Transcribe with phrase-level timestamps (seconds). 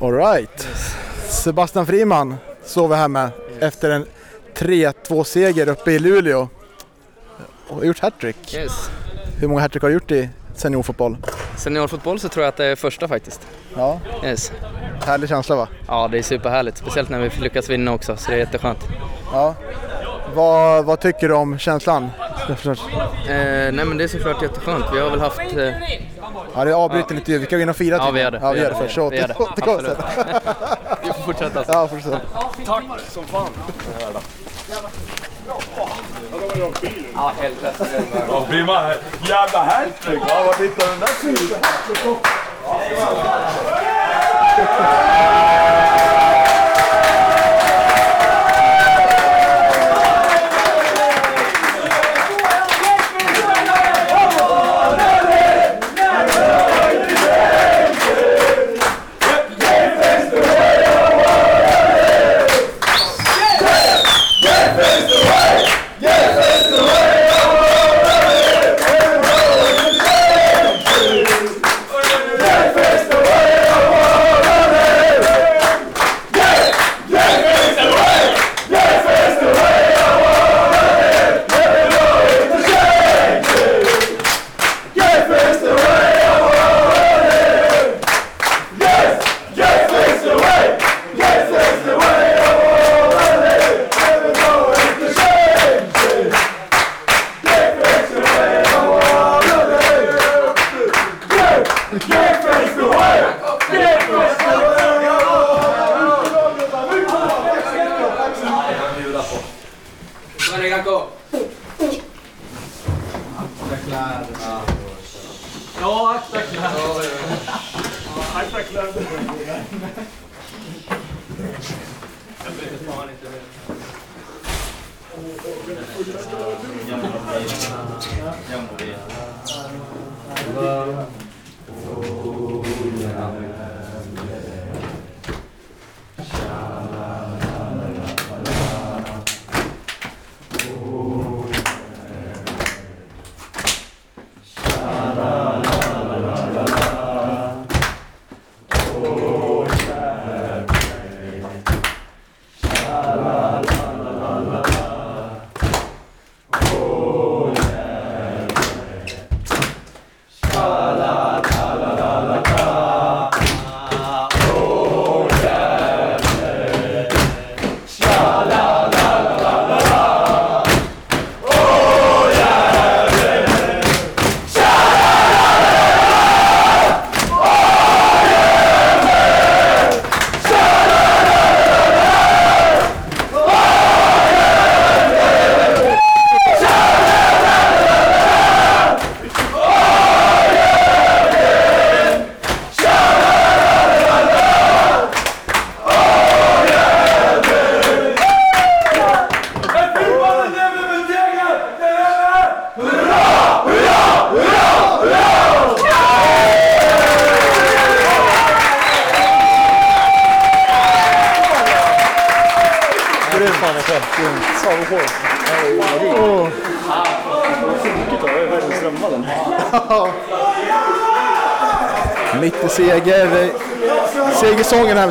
[0.00, 0.68] Alright.
[1.28, 3.30] Sebastian Friman står vi här med
[3.60, 4.06] efter en
[4.56, 6.48] 3-2 seger uppe i Luleå.
[7.68, 8.54] Och har gjort hattrick.
[8.54, 8.90] Yes.
[9.40, 11.16] Hur många hattrick har du gjort i seniorfotboll?
[11.56, 13.40] Seniorfotboll så tror jag att det är första faktiskt.
[13.76, 14.00] Ja.
[14.24, 14.52] Yes.
[15.06, 15.68] Härlig känsla va?
[15.86, 16.76] Ja, det är superhärligt.
[16.78, 18.88] Speciellt när vi lyckas vinna också, så det är jätteskönt.
[19.32, 19.54] Ja.
[20.34, 22.10] Vad, vad tycker du om känslan?
[22.48, 22.58] Eh,
[23.28, 24.84] nej men det är såklart jätteskönt.
[24.94, 25.40] Vi har väl haft...
[25.40, 25.72] Eh,
[26.54, 27.38] Ja, det är avbruten intervju.
[27.38, 28.38] Vi kan gå in och fira Ja, vi gör det.
[28.42, 28.94] Ja, vi gör det först.
[28.94, 29.34] Så Vi gör det.
[29.34, 29.96] återkommer sen.
[31.02, 31.64] vi får fortsätta.
[31.68, 32.20] Ja, fortsätt.
[37.14, 37.86] Ja, helvete.
[38.28, 38.92] Ja, prima.
[39.28, 40.22] Jävla hattrick!
[40.28, 41.58] Ja, var hittar den där tiden?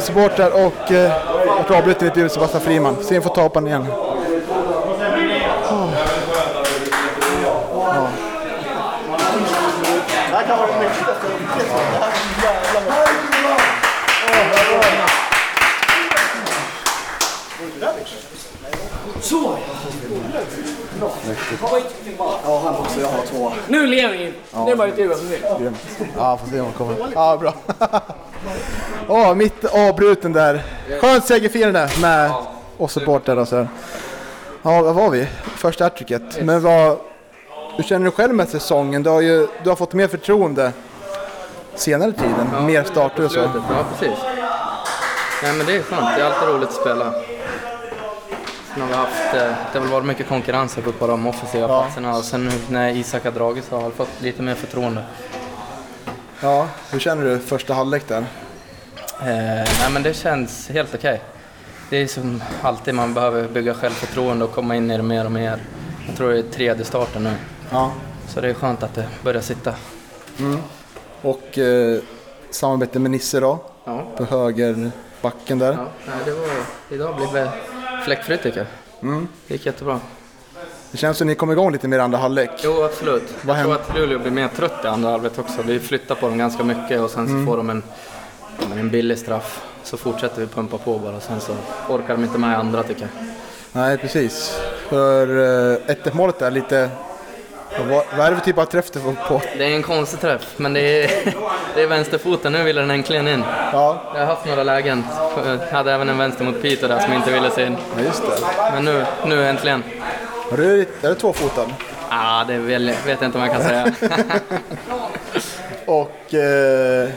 [0.02, 1.12] Supportrar och eh,
[1.58, 2.96] vart avbruten intervju med Sebastian Friman.
[3.02, 3.86] Se om vi får ta upp honom igen.
[23.68, 24.34] Nu lever vi!
[24.66, 25.78] Nu var det tur att vi Grymt.
[26.18, 26.96] Ja, får se om han kommer.
[27.16, 27.54] Ja, bra.
[29.08, 30.64] Åh, mitt avbruten där.
[31.02, 32.32] Skönt segerfirande med
[32.78, 33.68] oss supportrar och så här.
[34.64, 35.28] Ja, vad var vi?
[35.56, 36.42] Första hattricket.
[36.44, 36.98] Men vad...
[37.78, 39.04] Hur känner du själv med säsongen?
[39.04, 40.72] Du har ju du har fått mer förtroende
[41.76, 42.66] senare tiden.
[42.66, 43.40] mer starter och så.
[43.40, 44.18] Ja, precis.
[45.44, 46.16] Nej men det är skönt.
[46.18, 47.14] Det är alltid roligt att spela.
[48.74, 49.40] Sen har vi haft, eh,
[49.72, 51.82] det har väl varit mycket konkurrens här på de offensiva Ja.
[51.84, 55.04] platserna och sen när Isak har dragit så har jag fått lite mer förtroende.
[56.42, 58.26] Ja, hur känner du första halvlek där?
[59.22, 59.28] Eh,
[59.80, 61.22] nej men det känns helt okej.
[61.90, 65.32] Det är som alltid, man behöver bygga självförtroende och komma in i det mer och
[65.32, 65.60] mer.
[66.08, 67.34] Jag tror det är tredje starten nu.
[67.70, 67.92] Ja.
[68.28, 69.74] Så det är skönt att det börjar sitta.
[71.22, 72.00] Och eh,
[72.50, 74.04] samarbete med Nisse då, Ja.
[74.18, 75.72] på högerbacken där.
[75.74, 76.48] Ja, nej, det var,
[76.90, 77.52] idag blev det
[78.06, 78.68] fläckfritt tycker jag.
[79.10, 79.28] Mm.
[79.48, 80.00] Det gick jättebra.
[80.92, 82.50] Det känns som att ni kom igång lite mer i andra halvlek.
[82.64, 83.24] Jo, absolut.
[83.42, 83.92] Vad jag tror händer?
[83.94, 85.62] att Luleå blir mer trött i andra halvlek också.
[85.66, 87.46] Vi flyttar på dem ganska mycket och sen så Mm.
[87.46, 87.84] får de en,
[88.70, 89.62] men en billig straff.
[89.84, 91.20] Så fortsätter vi pumpa på bara.
[91.20, 91.54] Sen så
[91.90, 93.10] orkar de inte med andra tycker jag.
[93.72, 94.60] Nej, precis.
[94.90, 95.28] För
[95.72, 96.90] eh, 1 målet är lite...
[97.90, 99.42] Vad, vad är det för typ av träff det får på?
[99.58, 101.36] Det är en konstig träff, men det är,
[101.76, 102.52] det är vänsterfoten.
[102.54, 103.44] Nu vill den äntligen in.
[103.74, 105.04] Ja, Jag har haft några lägen.
[105.46, 107.78] Jag hade även en vänster mot Peter där som inte ville se in.
[107.98, 108.46] ja just det.
[108.74, 109.84] Men nu, nu äntligen.
[110.50, 111.74] Har du, är det tvåfoten?
[112.10, 113.94] Ah, det vet jag inte om jag kan säga.
[115.86, 117.10] Och eh,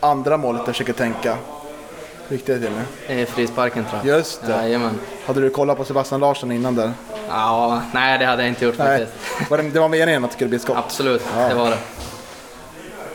[0.00, 1.36] andra målet jag försöker tänka.
[2.28, 2.70] Hur gick det till
[3.08, 3.20] nu?
[3.20, 4.16] Är frisparken tror jag.
[4.18, 4.52] Just det.
[4.52, 4.98] Jajamän.
[5.26, 6.92] Hade du kollat på Sebastian Larsson innan där?
[7.28, 9.06] Ja, nej det hade jag inte gjort Nej.
[9.06, 9.50] faktiskt.
[9.50, 10.76] Var det, det var meningen att det skulle bli ett skott?
[10.76, 11.48] Absolut, Ja.
[11.48, 11.78] det var det.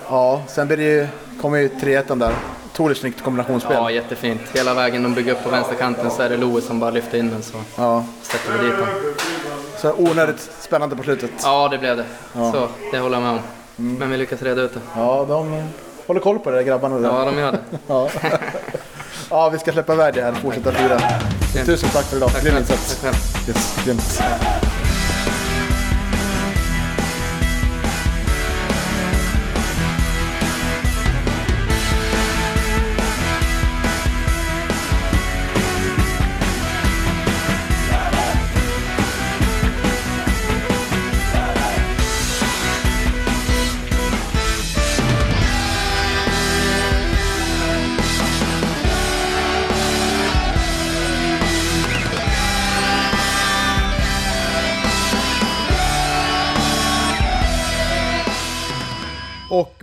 [0.10, 1.08] Ja, sen blir det ju,
[1.42, 2.34] kommer ju 3-1 där.
[2.74, 3.76] Otroligt snyggt kombinationsspel.
[3.76, 4.42] Ja, jättefint.
[4.54, 7.30] Hela vägen de bygger upp på vänsterkanten så är det Louis som bara lyfter in
[7.32, 8.06] den så Ja.
[8.22, 9.14] sätter vi dit den.
[9.78, 11.32] Så onödigt spännande på slutet.
[11.44, 12.06] Ja, det blev det.
[12.34, 12.52] Ja.
[12.52, 13.40] Så, det håller jag med om.
[13.98, 14.80] Men vi lyckas reda ut det.
[14.96, 15.64] Ja, de
[16.08, 16.98] håller koll på det där grabbarna.
[17.00, 17.10] Där.
[17.10, 17.60] Ja, de gör det.
[17.88, 18.10] Ja.
[19.30, 21.00] ja, vi ska släppa iväg det här och fortsätta fira.
[21.66, 22.30] Tusen tack för idag.
[22.30, 23.02] Tack Grym insats.
[23.02, 23.48] Tack själv.
[23.48, 24.22] Yes, grymt.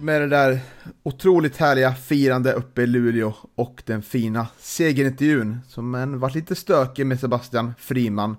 [0.02, 0.60] Med det där
[1.02, 7.06] otroligt härliga firande uppe i Luleå och den fina segerintervjun som än varit lite stökig
[7.06, 8.36] med Sebastian Friman,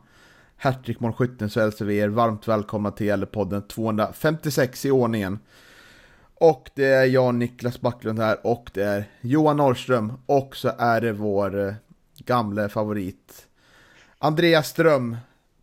[0.57, 5.39] hattrickmålskytten, så hälsar vi er varmt välkomna till Gällepodden 256 i ordningen.
[6.35, 11.01] Och det är jag, Niklas Backlund här och det är Johan Norrström och så är
[11.01, 11.73] det vår eh,
[12.17, 13.47] gamle favorit
[14.19, 15.17] Andreas Ström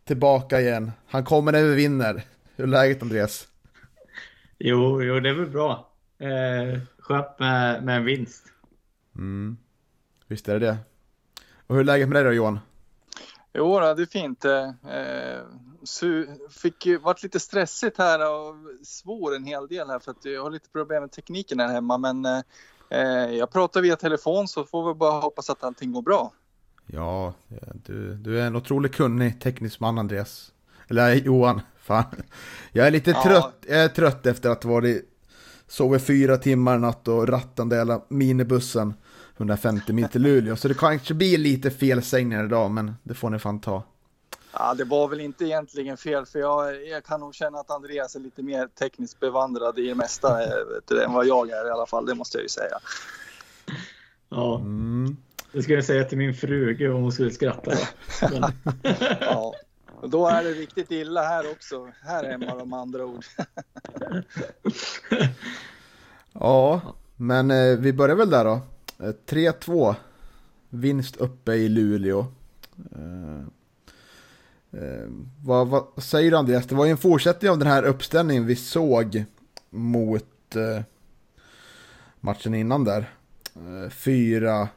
[0.05, 0.93] tillbaka igen.
[1.07, 2.23] Han kommer när vi vinner.
[2.57, 3.49] Hur är läget Andreas?
[4.59, 5.90] Jo, jo, det är väl bra.
[6.21, 8.45] Eh, skönt med, med en vinst.
[9.17, 9.57] Mm.
[10.27, 10.77] Visst är det det.
[11.67, 12.59] Och hur är läget med dig då Johan?
[13.53, 14.45] Jo, det är fint.
[14.45, 14.71] Eh,
[15.85, 18.55] su- fick ju varit lite stressigt här och
[18.87, 21.99] svor en hel del här för att jag har lite problem med tekniken här hemma.
[21.99, 22.25] Men
[22.91, 26.33] eh, jag pratar via telefon så får vi bara hoppas att allting går bra.
[26.87, 27.35] Ja,
[27.87, 30.53] du, du är en otroligt kunnig teknisk man Andreas.
[30.89, 32.05] Eller Johan, fan.
[32.73, 33.23] Jag är lite Ja.
[33.23, 35.07] trött, jag är trött efter att ha varit
[35.71, 38.95] sovit fyra timmar natt och rattande hela minibussen
[39.37, 40.57] 150 mil till Luleå.
[40.57, 43.83] Så det kanske blir lite felsägningar idag, men det får ni fan ta.
[44.53, 48.17] Ja, det var väl inte egentligen fel för jag, jag kan nog känna att Andreas
[48.17, 51.67] är lite mer tekniskt bevandrad i det mesta eh, vet du, än vad jag är
[51.67, 52.07] i alla fall.
[52.07, 52.79] Det måste jag ju säga.
[54.29, 55.17] Ja, Mm.
[55.53, 56.75] det skulle jag säga till min fru.
[56.75, 57.73] Gud vad hon skulle skratta.
[59.21, 59.55] Ja.
[60.01, 61.93] Och då är det riktigt illa här också.
[62.03, 63.25] Här hemma de andra ord.
[66.33, 66.81] Ja,
[67.17, 68.61] men eh, vi börjar väl där då.
[68.99, 69.95] Eh, 3-2.
[70.69, 72.27] Vinst uppe i Luleå.
[72.93, 73.41] Eh,
[74.81, 75.09] eh,
[75.45, 76.67] vad, vad säger du Andreas?
[76.67, 79.25] Det var ju en fortsättning av den här uppställningen vi såg
[79.71, 80.83] mot eh,
[82.21, 83.11] matchen innan där.
[83.91, 84.69] 4,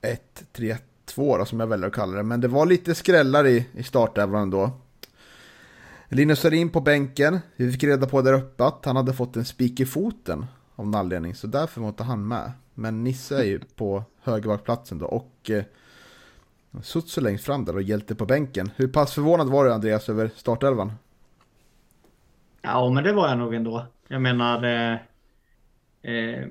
[0.00, 0.76] 1, 3,
[1.10, 2.22] 2 då, som jag väljer att kalla det.
[2.22, 4.70] Men det var lite skrällar i, i startelvan då.
[6.08, 7.40] Linus Sarin på bänken.
[7.56, 10.84] Vi fick reda på där uppe att han hade fått en spik i foten av
[10.84, 11.34] någon anledning.
[11.34, 12.52] Så därför var inte han med.
[12.74, 15.06] Men Nisse är ju på högerbackplatsen då.
[15.06, 15.64] Och eh,
[16.82, 18.70] Sutsu längst fram där och hjälte på bänken.
[18.76, 20.92] Hur pass förvånad var du Andreas över startelvan?
[22.62, 23.86] ja, men det var jag nog ändå.
[24.08, 24.64] Jag menar...
[24.64, 24.98] Eh,
[26.12, 26.48] eh,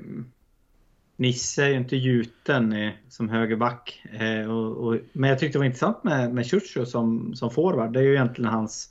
[1.19, 4.03] Nisse är ju inte gjuten eh, som högerback.
[4.19, 7.93] Eh, och, och, men jag tyckte det var intressant med, med Churcho som, som forward.
[7.93, 8.89] Det är ju egentligen hans,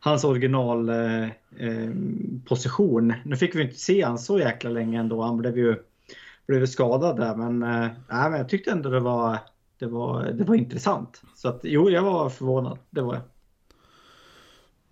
[0.00, 3.10] hans originalposition.
[3.10, 3.16] eh.
[3.16, 5.22] eh nu fick vi inte se han så jäkla länge ändå.
[5.22, 5.76] Han blev ju,
[6.46, 7.36] blev skadad där.
[7.36, 9.38] Men, eh, men jag tyckte ändå det var,
[9.78, 11.22] det var, det var intressant.
[11.34, 12.78] Så att, jo, jag var förvånad.
[12.90, 13.22] Det var jag.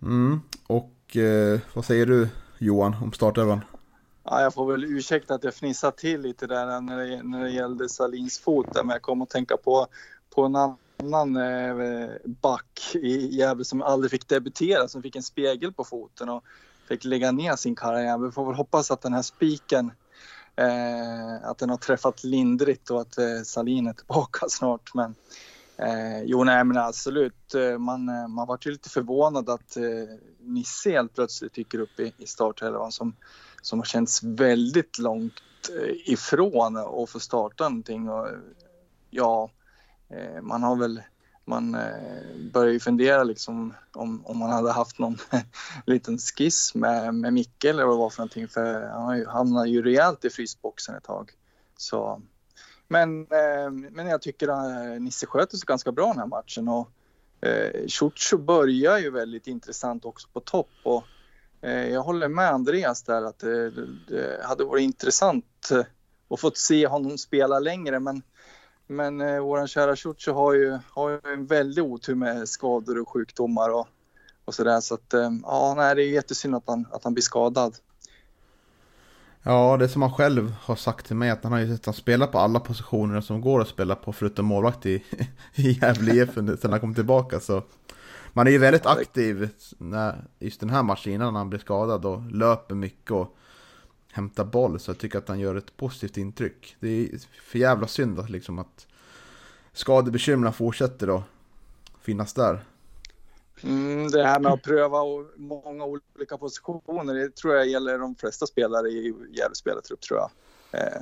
[0.01, 0.41] Mm.
[0.67, 2.27] Och eh, vad säger du
[2.57, 3.61] Johan om startelvan?
[4.27, 7.51] Ja, jag får väl ursäkta att jag fnissar till lite där när det, när det
[7.51, 8.73] gällde Salins fot.
[8.73, 9.87] Där, men jag kom att tänka på,
[10.35, 15.73] på en annan eh, back i Gävle som aldrig fick debutera, som fick en spegel
[15.73, 16.43] på foten och
[16.87, 18.17] fick lägga ner sin karriär.
[18.17, 19.91] Vi får väl hoppas att den här spiken
[20.55, 24.93] eh, att den har träffat lindrigt och att eh, Salin är tillbaka snart.
[24.93, 25.15] Men
[25.77, 27.55] eh, jo, nej men absolut.
[27.55, 29.83] Eh, man, eh, man var ju lite förvånad att eh,
[30.39, 33.15] Nisse helt plötsligt dyker upp i, i startelvan som,
[33.65, 35.41] som har känts väldigt långt
[35.79, 38.09] eh, ifrån att få starta någonting.
[38.09, 38.27] Och,
[39.09, 39.49] ja,
[40.09, 41.01] eh, man har väl
[41.45, 45.17] man eh, börjar ju fundera liksom om, om man hade haft någon
[45.85, 49.81] liten skiss med, med Micke eller vad det var för någonting för han hamnade ju
[49.83, 51.31] rejält i frysboxen ett tag.
[51.77, 52.21] Så,
[52.87, 53.27] men,
[53.91, 56.89] men jag tycker att Nisse sköter sig ganska bra den här matchen och
[57.41, 61.03] eh, Ciuccio börjar ju väldigt intressant också på topp och
[61.61, 63.69] Eh, jag håller med Andreas där att det,
[64.07, 65.83] det hade varit intressant eh,
[66.29, 68.21] att få se honom spela längre men
[68.87, 73.69] men eh, kära Ciuci har ju, har ju en väldig otur med skador och sjukdomar
[73.69, 73.87] och,
[74.45, 74.81] och sådär.
[74.81, 77.75] Så att eh, ja, nej, det är jättesynd att han, att han blir skadad.
[79.43, 81.95] Ja, det som han själv har sagt till mig att han har ju sett han
[81.95, 85.03] spela på alla positioner som går att spela på förutom målvakt i,
[85.55, 87.39] i Gävle IF sen han kom tillbaka.
[87.39, 87.63] Så
[88.35, 92.31] man är ju väldigt aktiv när, just den här matchen innan han blir skadad och
[92.31, 93.35] löper mycket och
[94.11, 94.79] hämtar boll.
[94.79, 96.75] Så jag tycker att han gör ett positivt intryck.
[96.79, 98.87] Det är för jävla synd att, liksom att
[99.73, 101.23] skadebekymren fortsätter att
[102.01, 102.65] finnas där.
[103.63, 104.99] Mm, det här med att pröva
[105.35, 110.29] många olika positioner, det tror jag gäller de flesta spelare i Gävle spelartrupp tror jag.
[110.81, 111.01] Eh,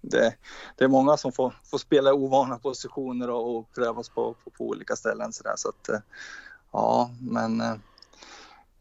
[0.00, 0.34] det,
[0.76, 4.64] det, är många som får, får spela ovana positioner och, och prövas på, på, på,
[4.64, 5.98] olika ställen så, där, så att eh,
[6.72, 7.60] ja, men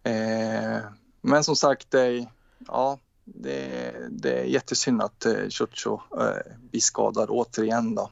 [0.03, 0.79] eh,
[1.21, 2.27] men som sagt, det,
[2.67, 8.09] ja, det, det är jättesynd att eh, Ciuccio eh, blir skadad återigen då.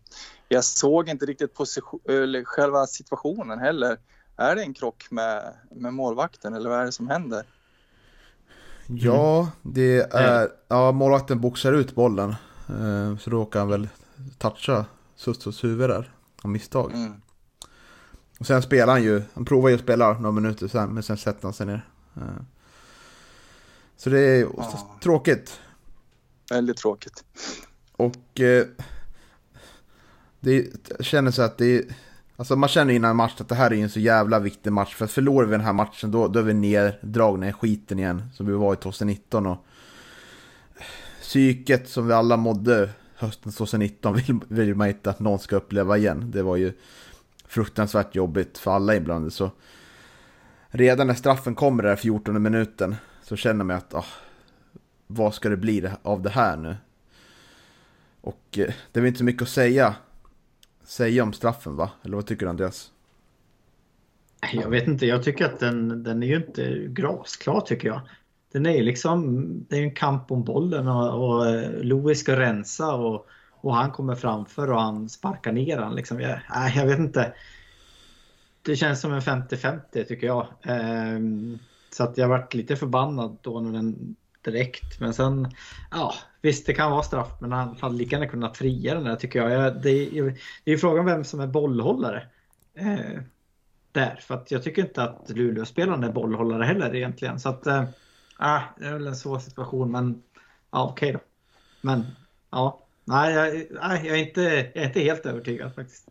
[0.48, 3.98] Jag såg inte riktigt position, eller själva situationen heller.
[4.38, 7.46] Är det en krock med, med målvakten eller vad är det som händer?
[8.88, 10.50] Ja, det är...
[10.68, 12.30] Ja, målvakten boxar ut bollen.
[12.70, 13.88] Eh, så då råkar han väl
[14.38, 16.14] toucha Sustos huvud där.
[16.44, 16.92] Av misstag.
[16.92, 17.22] Mm.
[18.44, 21.18] Och sen spelar han ju, han provar ju att spela några minuter sen, men sen
[21.18, 21.86] sätter han sig ner.
[22.16, 22.22] Eh,
[23.98, 24.98] så det är ja.
[25.04, 25.60] tråkigt.
[26.50, 27.24] Väldigt tråkigt.
[27.92, 28.66] Och eh,
[30.40, 31.84] det känner så att det är,
[32.36, 34.96] alltså man känner innan match att det här är en så jävla viktig match.
[34.96, 38.24] För förlorar vi den här matchen då, då är vi neddragna i skiten igen.
[38.34, 39.66] Som vi var i 2019 och
[41.22, 45.98] psyket som vi alla mådde hösten 2019 vill, vill man inte att någon ska uppleva
[45.98, 46.32] igen.
[46.32, 46.74] Det var ju
[47.48, 49.32] fruktansvärt jobbigt för alla inblandade.
[49.32, 49.52] Så
[50.68, 54.06] redan när straffen kommer där 14 minuten så känner man att, oh,
[55.08, 56.76] vad ska det bli av det här nu?
[58.22, 59.96] Och eh, det är väl inte så mycket att säga,
[60.84, 61.90] säga om straffen va?
[62.04, 62.92] Eller vad tycker du Andreas?
[64.54, 68.02] Jag vet inte, jag tycker att den, den är ju inte glasklar tycker jag.
[68.52, 72.40] Den är ju liksom, det är en kamp om bollen och, och eh, Louis ska
[72.40, 73.28] rensa och,
[73.64, 76.20] och han kommer framför och han sparkar ner han liksom.
[76.20, 76.40] Jag,
[76.76, 77.34] jag vet inte.
[78.62, 80.48] Det känns som en 50-50 tycker jag.
[80.64, 81.60] Ehm,
[81.92, 85.00] så att jag varit lite förbannad då när den direkt.
[85.00, 85.52] Men sen,
[85.92, 89.16] ja visst det kan vara straff men han hade lika gärna kunnat fria den där
[89.16, 89.82] tycker jag.
[89.82, 92.28] det, är, det är frågan vem som är bollhållare.
[92.74, 93.22] Eh,
[93.92, 97.40] där, för att jag tycker inte att Luleåspelaren är bollhållare heller egentligen.
[97.40, 97.84] Så att, eh,
[98.38, 100.24] ah, det är väl en svår situation men
[100.72, 101.20] ja okej okay då.
[101.82, 102.06] Men
[102.50, 106.08] ja, nej jag, nej, jag, är inte, jag är inte helt övertygad faktiskt.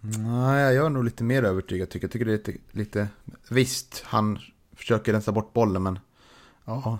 [0.00, 2.12] Nej, jag är nog lite mer övertygad tycker jag.
[2.12, 3.08] tycker det är lite, lite...
[3.50, 4.38] Visst, han
[4.76, 5.98] försöker rensa bort bollen men...
[6.64, 6.98] Ja.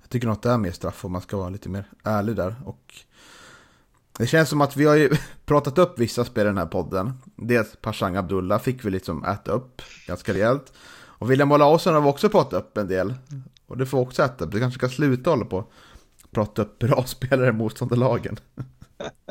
[0.00, 2.36] Jag tycker nog att det är mer straff om man ska vara lite mer ärlig
[2.36, 2.54] där.
[2.64, 2.94] Och
[4.18, 5.10] det känns som att vi har ju
[5.44, 7.12] pratat upp vissa spel i den här podden.
[7.36, 10.72] Dels Pashang Abdullah fick vi liksom äta upp ganska rejält.
[10.92, 13.14] Och William Olausson har vi också pratat upp en del.
[13.66, 14.52] Och det får också äta upp.
[14.52, 15.64] du kanske ska sluta hålla på
[16.30, 18.36] prata upp bra spelare i motståndarlagen.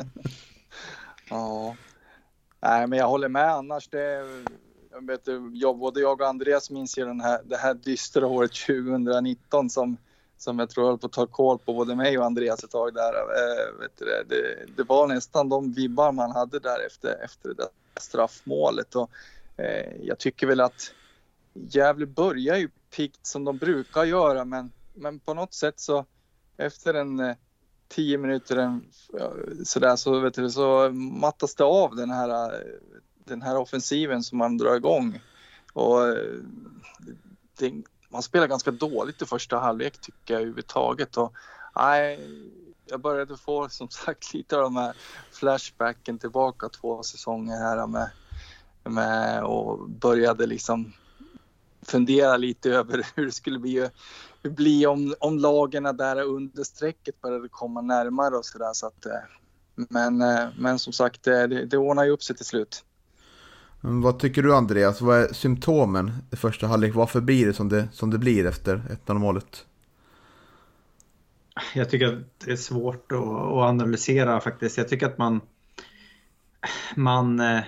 [1.30, 1.76] ja,
[2.62, 3.88] Nej, men jag håller med annars.
[3.88, 4.24] Det,
[4.90, 8.52] jag vet, jag, både jag och Andreas minns ju den här, det här dystra året
[8.66, 9.96] 2019 som,
[10.36, 12.94] som jag tror höll på att ta koll på både mig och Andreas ett tag
[12.94, 13.12] där.
[13.12, 17.54] Eh, vet du, det, det, var nästan de vibbar man hade där efter, efter det
[17.54, 17.68] där
[18.00, 18.94] straffmålet.
[18.94, 19.10] Och,
[19.56, 20.92] eh, jag tycker väl att
[21.52, 26.06] Gävle börjar ju pikt som de brukar göra men, men på något sätt så
[26.60, 27.36] efter en eh,
[27.88, 28.80] tio minuter
[29.64, 32.60] sådär så, vet du, så mattas det av den här, eh,
[33.24, 35.20] den här offensiven som man drar igång.
[35.72, 36.34] Och eh,
[37.58, 37.72] det,
[38.08, 41.16] man spelar ganska dåligt i första halvlek tycker jag överhuvudtaget.
[41.16, 41.32] Och,
[41.76, 42.20] nej,
[42.86, 44.96] jag började få som sagt lite av de här
[45.32, 48.10] flashbacken tillbaka två säsonger här med,
[48.84, 50.92] med och började liksom
[51.82, 53.88] fundera lite över hur det skulle bli,
[54.42, 58.72] hur bli om, om lagen där under strecket började komma närmare och sådär.
[58.72, 59.06] Så att,
[59.74, 60.18] men,
[60.58, 62.84] men som sagt, det, det ordnar ju upp sig till slut.
[63.80, 65.00] Vad tycker du Andreas?
[65.00, 66.94] Vad är symptomen i första halvlek?
[66.94, 69.66] Varför blir det som det, som det blir efter 1-0 målet?
[71.74, 74.78] Jag tycker att det är svårt att, att, analysera faktiskt.
[74.78, 75.40] Jag tycker att man,
[76.94, 77.60] man, eh,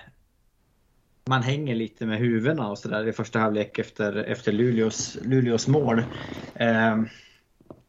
[1.33, 6.03] man hänger lite med huvudena och sådär i första halvlek efter, efter Luleås, Luleås mål.
[6.55, 7.09] Ehm,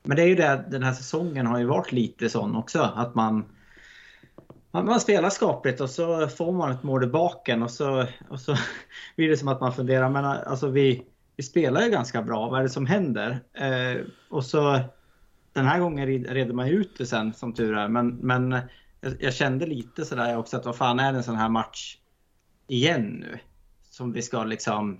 [0.03, 2.81] men det är ju det, den här säsongen har ju varit lite sån också.
[2.95, 3.45] Att man,
[4.71, 8.55] man, spelar skapligt och så får man ett mål i baken och så, och så
[9.15, 11.03] blir det som att man funderar, men alltså vi,
[11.35, 13.39] vi spelar ju ganska bra, vad är det som händer?
[13.53, 14.79] Eh, och så
[15.53, 18.51] den här gången reder man ut det sen som tur är, men, men
[19.01, 21.97] jag, jag, kände lite sådär också att vad fan är det en sån här match
[22.67, 23.39] igen nu?
[23.89, 24.97] Som vi ska liksom,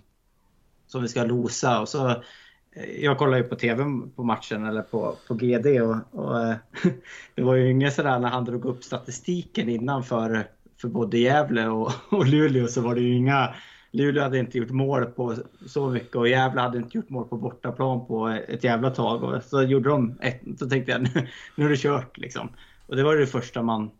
[0.88, 3.84] som vi ska losa och så eh, jag kollade ju på TV
[4.16, 6.56] på matchen eller på, på GD och, och eh,
[7.36, 10.48] det var ju inget sådär när han drog upp statistiken innan för,
[10.82, 13.56] för både Gävle och, och Luleå så var det ju inga
[13.94, 17.38] Luleå hade inte gjort mål på så mycket och Gävle hade inte gjort mål på
[17.38, 19.24] bortaplan på ett jävla tag.
[19.24, 21.02] Och så gjorde de ett, så tänkte jag
[21.56, 22.50] nu är det kört liksom.
[22.88, 23.92] Och det var det första man,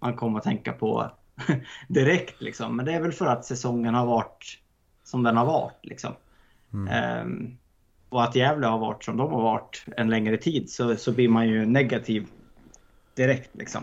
[0.00, 1.10] man kom att tänka på
[1.88, 2.76] direkt liksom.
[2.76, 4.58] Men det är väl för att säsongen har varit
[5.04, 6.14] som den har varit liksom.
[6.72, 7.26] Mm.
[7.26, 7.58] Um,
[8.08, 11.28] och att Gävle har varit som de har varit en längre tid så, så blir
[11.28, 12.26] man ju negativ
[13.14, 13.82] direkt liksom.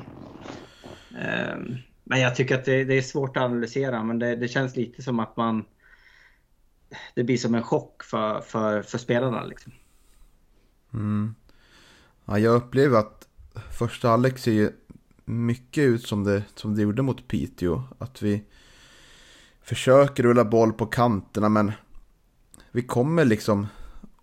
[1.10, 4.76] Um, men jag tycker att det, det, är svårt att analysera men det, det, känns
[4.76, 5.66] lite som att man
[7.16, 9.72] det blir som en chock för, för, för spelarna liksom.
[10.94, 11.36] Mm.
[12.26, 13.28] Ja, jag upplever att
[13.72, 14.72] första halvlek ser ju
[15.26, 17.84] mycket ut som det, som det gjorde mot Piteå.
[17.98, 18.44] Att vi
[19.62, 21.72] försöker rulla boll på kanterna men
[22.72, 23.68] vi kommer liksom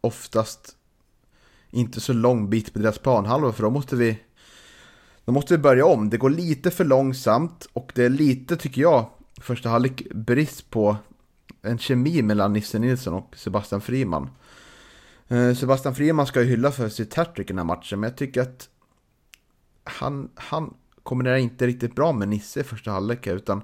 [0.01, 0.77] oftast
[1.71, 4.19] inte så lång bit på deras planhalva för då måste vi
[5.25, 6.11] då måste vi börja om.
[6.11, 9.11] Det går lite för långsamt och det är lite, tycker jag,
[9.41, 10.97] första halvlek brist på
[11.63, 14.31] en kemi mellan Nisse Nilsson och Sebastian Friman.
[15.29, 18.17] Eh, Sebastian Friman ska ju hylla för sitt hattrick i den här matchen, men jag
[18.17, 18.69] tycker att
[19.85, 23.63] han, han kombinerar inte riktigt bra med Nisse i första halvlek, utan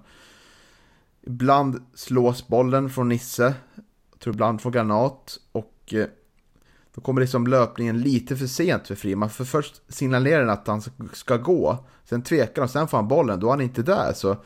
[1.23, 3.55] ibland slås bollen från Nisse,
[4.13, 6.07] jag tror ibland får granat och eh,
[6.99, 9.31] då kommer liksom löpningen lite för sent för Friman.
[9.31, 11.85] För först signalerar han att han ska gå.
[12.05, 13.41] Sen tvekar han, sen får han bollen.
[13.41, 14.13] Då är han inte där.
[14.13, 14.37] Så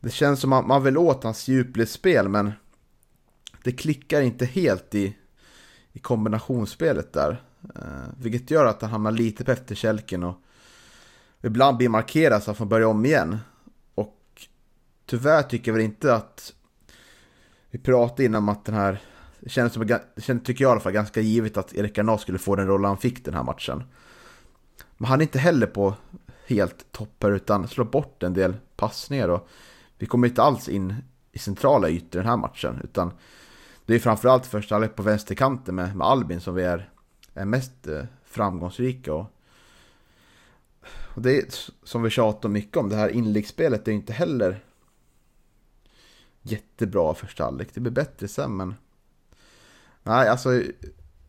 [0.00, 2.28] det känns som att man vill åt hans djupledsspel.
[2.28, 2.52] Men
[3.64, 5.16] det klickar inte helt i,
[5.92, 7.42] i kombinationsspelet där.
[7.74, 10.24] Eh, vilket gör att han hamnar lite på efterkälken.
[10.24, 10.36] Och
[11.42, 13.38] ibland blir markerad så att han får börja om igen.
[13.94, 14.46] Och
[15.06, 16.52] tyvärr tycker jag väl inte att
[17.70, 19.00] vi pratade innan om att den här
[19.40, 22.20] det kändes som, det kändes, tycker jag i alla fall, ganska givet att Erik Garnat
[22.20, 23.82] skulle få den roll han fick den här matchen.
[24.96, 25.94] Men han är inte heller på
[26.46, 29.48] helt toppar utan slår bort en del passningar och
[29.98, 30.94] vi kommer inte alls in
[31.32, 33.12] i centrala ytor den här matchen utan
[33.86, 36.90] det är framförallt första halvlek på vänsterkanten med, med Albin som vi är,
[37.34, 39.26] är mest eh, framgångsrika och
[41.14, 41.44] det är
[41.82, 44.64] som vi tjatar mycket om, det här inläggsspelet är inte heller
[46.42, 47.68] jättebra första halvlek.
[47.74, 48.74] Det blir bättre sen men
[50.02, 50.62] Nej, alltså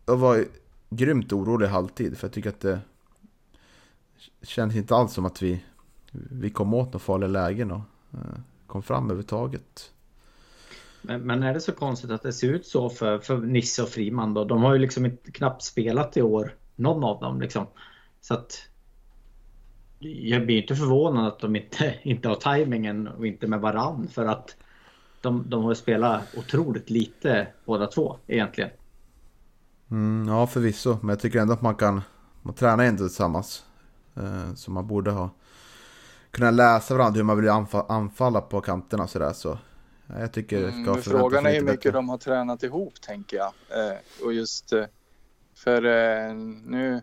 [0.06, 0.46] jag var
[0.90, 2.80] grymt orolig i halvtid för jag tycker att det
[4.42, 5.64] kändes inte alls som att vi,
[6.12, 7.82] vi kom åt några farliga lägen och
[8.14, 9.92] eh, kom fram överhuvudtaget.
[11.02, 13.90] Men, men är det så konstigt att det ser ut så för, för Nisse och
[13.90, 14.46] Friman då?
[14.46, 17.68] De har ju liksom inte knappt spelat i år, någon av dem liksom.
[18.22, 18.68] Så att
[20.02, 24.26] jag blir inte förvånad att de inte, inte har tajmingen och inte med varann för
[24.26, 24.56] att
[25.22, 28.70] de, de har spelat otroligt lite båda två egentligen.
[29.92, 32.02] Mm, ja förvisso, men jag tycker ändå att man kan
[32.42, 33.66] man tränar ändå tillsammans.
[34.16, 35.30] Eh, så man borde ha
[36.32, 39.34] kunnat läsa varandra hur man vill anfalla, anfalla på kanterna sådär.
[39.34, 39.58] Så
[40.08, 41.92] jag tycker mm, ska Frågan är hur mycket bättre.
[41.92, 43.54] de har tränat ihop tänker jag.
[43.70, 44.86] Eh, och just eh,
[45.56, 46.34] för eh,
[46.66, 47.02] nu,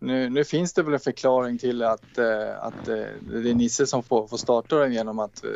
[0.00, 3.86] nu, nu finns det väl en förklaring till att, eh, att eh, det är Nisse
[3.86, 5.50] som får, får starta den genom att eh,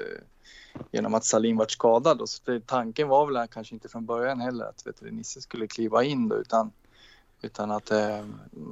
[0.90, 2.28] genom att Salin vart skadad.
[2.28, 5.66] Så det, tanken var väl kanske inte från början heller att vet du, Nisse skulle
[5.66, 6.72] kliva in då, utan,
[7.42, 8.24] utan att eh,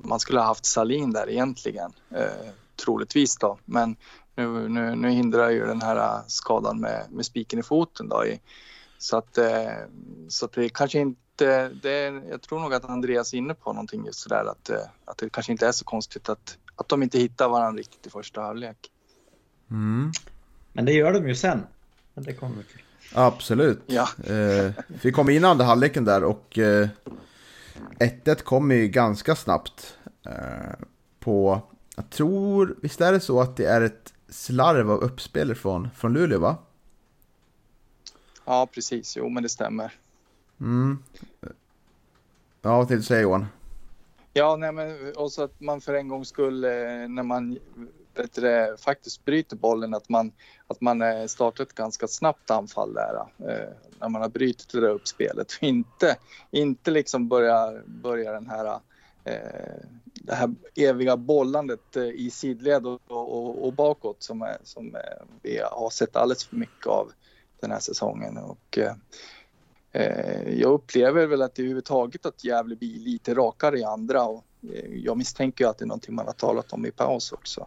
[0.04, 1.92] man skulle ha haft Salin där egentligen.
[2.10, 2.50] Eh,
[2.84, 3.58] troligtvis då.
[3.64, 3.96] Men
[4.34, 8.26] nu, nu, nu hindrar ju den här eh, skadan med, med spiken i foten då.
[8.26, 8.40] I,
[8.98, 9.72] så att, eh,
[10.28, 11.18] så att det kanske inte,
[11.82, 15.18] det, jag tror nog att Andreas är inne på någonting just sådär att, eh, att
[15.18, 18.40] det kanske inte är så konstigt att, att de inte hittar varandra riktigt i första
[18.40, 18.90] halvlek.
[19.70, 20.12] Mm.
[20.72, 21.62] Men det gör de ju sen.
[22.14, 22.82] Men det kommer till.
[23.14, 23.82] Absolut.
[23.86, 24.08] Ja.
[24.24, 26.88] Eh, vi kom in i andra halvleken där och eh,
[27.98, 29.98] 1-1 kom ju ganska snabbt.
[30.26, 30.32] Eh,
[31.20, 31.62] på,
[31.96, 36.12] jag tror, visst är det så att det är ett slarv av uppspel från, från
[36.12, 36.56] Luleå va?
[38.44, 39.16] ja, precis.
[39.16, 39.92] Jo, men det stämmer.
[40.62, 40.98] Mm.
[42.62, 43.46] Ja, vad tänkte du säga Johan?
[44.32, 46.70] Ja, nej, men också att man för en gångs skull eh,
[47.08, 47.58] när man
[48.14, 50.32] vet du, faktiskt bryter bollen att man,
[50.66, 53.14] att man eh, startar ett ganska snabbt anfall där.
[53.38, 53.68] Eh,
[54.00, 56.16] när man har brutit det där uppspelet och inte,
[56.50, 58.80] inte liksom börja, börja den här
[60.14, 64.96] det här eviga bollandet i sidled och, och, och bakåt som, är, som
[65.42, 67.12] vi har sett alldeles för mycket av
[67.60, 68.36] den här säsongen.
[68.36, 68.94] Och, Eh,
[70.56, 74.94] jag upplever väl att det överhuvudtaget att Gävle blir lite rakare i andra och eh,
[74.94, 77.66] jag misstänker att det är någonting man har talat om i paus också.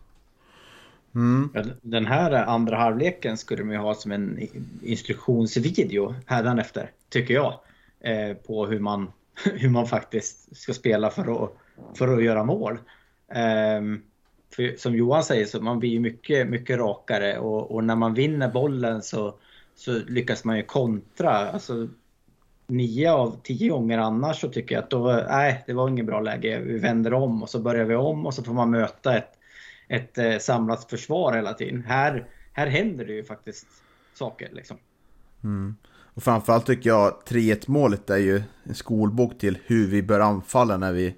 [1.15, 1.49] Mm.
[1.81, 4.47] Den här andra halvleken skulle man ju ha som en
[4.83, 7.59] instruktionsvideo hädanefter, tycker jag.
[7.99, 9.11] Eh, på hur man,
[9.53, 11.51] hur man faktiskt ska spela för att,
[11.97, 12.77] för att göra mål.
[13.31, 14.01] Ehm,
[14.55, 18.13] för som Johan säger så man blir ju mycket, mycket rakare och, och när man
[18.13, 19.35] vinner bollen så,
[19.75, 21.31] så lyckas man ju kontra.
[21.31, 21.87] Alltså,
[22.67, 26.21] nio av tio gånger annars så tycker jag att då, nej, det var inget bra
[26.21, 26.59] läge.
[26.59, 29.31] Vi vänder om och så börjar vi om och så får man möta ett,
[29.87, 31.83] ett eh, samlat försvar hela tiden.
[31.87, 33.67] Här, här händer det ju faktiskt
[34.13, 34.77] saker liksom.
[35.43, 35.75] Mm.
[35.87, 40.77] Och framförallt tycker jag 3-1 målet är ju en skolbok till hur vi bör anfalla
[40.77, 41.15] när vi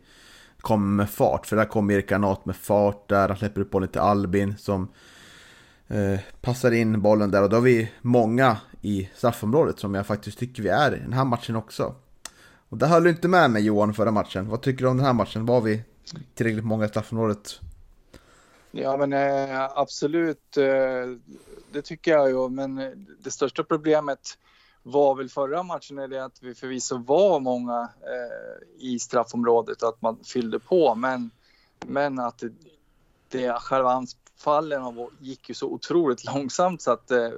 [0.62, 1.46] kommer med fart.
[1.46, 4.88] För där kommer Erik Granat med fart där, han släpper upp bollen till Albin som
[5.88, 10.40] eh, passar in bollen där och då har vi många i straffområdet som jag faktiskt
[10.40, 11.96] tycker vi är i den här matchen också.
[12.70, 14.50] Och där höll du inte med mig Johan förra matchen.
[14.50, 15.46] Vad tycker du om den här matchen?
[15.46, 15.84] Var vi
[16.36, 17.60] tillräckligt många i straffområdet?
[18.72, 20.66] Ja men eh, absolut, eh,
[21.72, 22.50] det tycker jag ju.
[22.50, 22.90] Men eh,
[23.24, 24.38] det största problemet
[24.84, 29.90] var väl förra matchen är det att vi förvisso var många eh, i straffområdet och
[29.90, 30.96] att man fyllde på.
[30.96, 31.30] Men,
[31.88, 32.52] men att det,
[33.30, 33.92] det själva
[34.38, 37.30] Fallen gick ju så otroligt långsamt så att eh,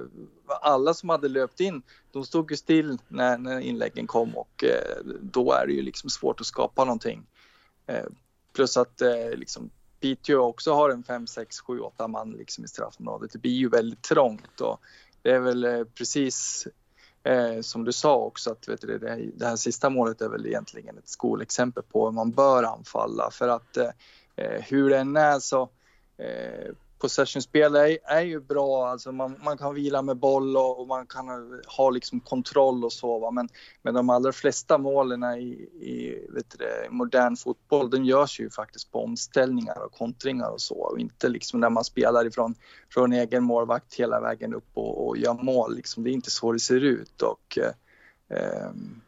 [0.46, 1.82] alla som hade löpt in,
[2.12, 6.10] de stod ju still när, när inläggen kom och eh, då är det ju liksom
[6.10, 7.26] svårt att skapa någonting.
[7.86, 8.06] Eh,
[8.52, 12.68] plus att eh, liksom Piteå också har en 5, 6, 7, 8 man liksom i
[12.68, 13.32] straffområdet.
[13.32, 14.80] Det blir ju väldigt trångt och
[15.22, 16.66] det är väl eh, precis
[17.22, 20.46] eh, som du sa också att vet du, det, det här sista målet är väl
[20.46, 23.90] egentligen ett skolexempel på hur man bör anfalla för att eh,
[24.36, 25.62] eh hur det än är så
[26.16, 30.86] eh, possessionspel är, är ju bra, alltså man, man kan vila med boll och, och,
[30.86, 31.26] man kan
[31.66, 33.18] ha liksom kontroll och så.
[33.18, 33.30] Va?
[33.30, 33.48] Men,
[33.82, 38.92] men de allra flesta målen i, i vet du, modern fotboll, den görs ju faktiskt
[38.92, 40.74] på omställningar och kontringar och så.
[40.74, 42.54] Och inte liksom när man spelar ifrån
[42.92, 45.76] från egen målvakt hela vägen upp och, och gör mål.
[45.76, 46.04] Liksom.
[46.04, 47.22] Det är inte så det ser ut.
[47.22, 49.00] Och, eh, ehm,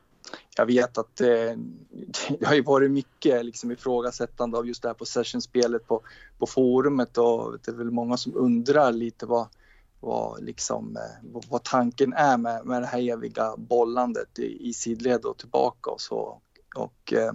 [0.57, 1.57] jag vet att det, eh,
[2.41, 6.01] det har ju varit mycket liksom ifrågasättande av just det här possession-spelet på,
[6.39, 9.49] på forumet och det är väl många som undrar lite vad,
[10.01, 15.25] vad, liksom, eh, vad tanken är med, med det här eviga bollandet i, i sidled
[15.25, 16.41] och tillbaka och så.
[16.77, 17.33] Och, eh,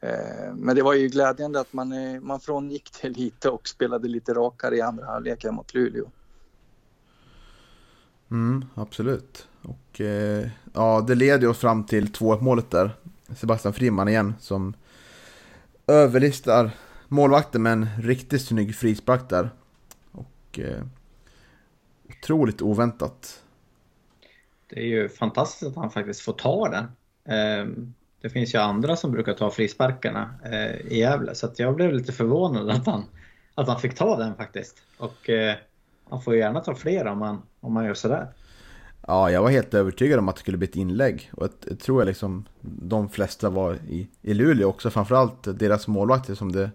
[0.00, 4.08] eh men det var ju glädjande att man, eh, man frångick det lite och spelade
[4.08, 6.10] lite rakare i andra halvlek mot Luleå.
[8.30, 9.48] Mm, absolut.
[9.68, 12.90] Och eh, ja, det leder oss fram till 2-1 målet där.
[13.36, 14.74] Sebastian Friman igen som
[15.86, 16.70] överlistar
[17.08, 19.50] målvakten med en riktigt snygg frispark där.
[20.12, 20.82] Och eh,
[22.08, 23.42] otroligt oväntat.
[24.68, 26.84] Det är ju fantastiskt att han faktiskt får ta den.
[27.24, 27.66] Eh,
[28.20, 32.12] det finns ju andra som brukar ta frisparkarna eh, i Gävle så jag blev lite
[32.12, 33.04] förvånad att han,
[33.54, 34.82] att han fick ta den faktiskt.
[34.98, 35.56] Och eh,
[36.10, 38.28] han får ju gärna ta fler om man, om man gör sådär.
[39.10, 41.30] Ja, jag var helt övertygad om att det skulle bli ett inlägg.
[41.32, 44.90] Och jag tror jag liksom de flesta var i, i Luleå också.
[44.90, 46.70] Framförallt deras målvakter som det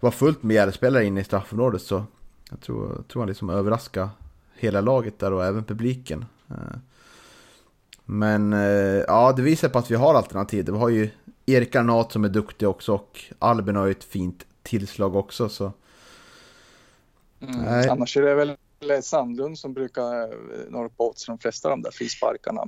[0.00, 1.82] var fullt med Gärdespelare inne i straffområdet.
[1.82, 2.04] Så
[2.50, 4.08] jag tror, jag tror han liksom överraskade
[4.54, 6.24] hela laget där och även publiken.
[6.50, 6.78] Eh,
[8.04, 10.66] men eh, ja, det visar på att vi har alternativ.
[10.66, 11.10] Vi har ju
[11.46, 15.48] Erik Arnat som är duktig också och Albin har ju ett fint tillslag också.
[15.48, 15.72] Så.
[17.40, 18.56] Mm, annars är det väl
[19.02, 22.62] Sandlund som brukar eh, norpa åt sig de flesta av de där frisparkarna.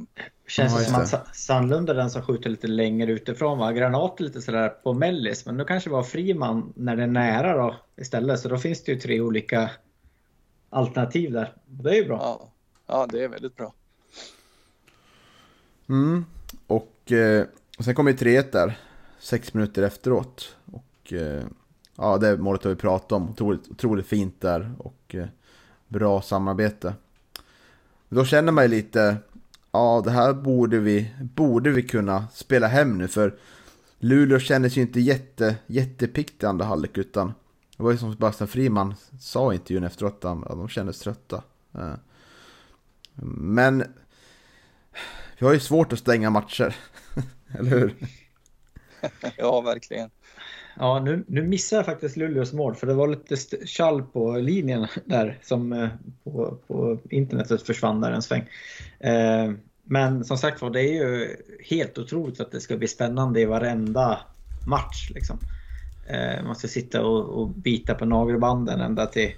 [0.49, 3.73] Känns det som att Sandlund är den som skjuter lite längre utifrån va?
[3.73, 7.57] Granat lite sådär på mellis men då kanske det var Friman när det är nära
[7.57, 9.71] då istället så då finns det ju tre olika
[10.71, 11.57] alternativ där.
[11.67, 12.19] Det är ju bra.
[12.21, 12.53] Ja,
[12.87, 13.73] ja det är väldigt bra.
[15.89, 16.25] Mm,
[16.67, 17.47] och, eh,
[17.79, 18.79] och sen kommer ju 3 där,
[19.19, 20.57] sex minuter efteråt.
[20.65, 21.45] Och eh,
[21.97, 24.73] ja, det målet har vi pratat om, otroligt, otroligt fint där.
[24.79, 25.27] Och eh,
[25.91, 26.95] bra samarbete.
[28.09, 29.17] Då känner man ju lite,
[29.73, 33.39] ja, det här borde vi, borde vi kunna spela hem nu för
[33.99, 37.35] Luleå kändes ju inte jätte, jättepickt i andra halvlek utan
[37.77, 41.43] det var ju som Sebastian Friman sa i intervjun efteråt att de kändes trötta.
[41.75, 41.95] Eh,
[43.35, 43.95] men
[45.39, 46.77] vi har ju svårt att stänga matcher,
[47.59, 47.97] eller hur?
[49.37, 50.11] ja, verkligen.
[50.81, 53.37] Ja, nu, nu missar jag faktiskt Luleås mål för det var lite
[53.77, 55.89] kall på linjen där som eh,
[56.25, 58.45] på, på internetet försvann där en sväng.
[59.01, 59.53] Eh,
[59.85, 63.45] men som sagt var, det är ju helt otroligt att det ska bli spännande i
[63.45, 64.21] varenda
[64.67, 65.11] match.
[65.15, 65.39] Liksom.
[66.07, 69.33] Eh, man ska sitta och, och bita på nagelbanden ända till,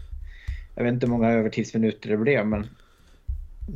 [0.74, 2.66] jag vet inte hur många övertidsminuter det blev, men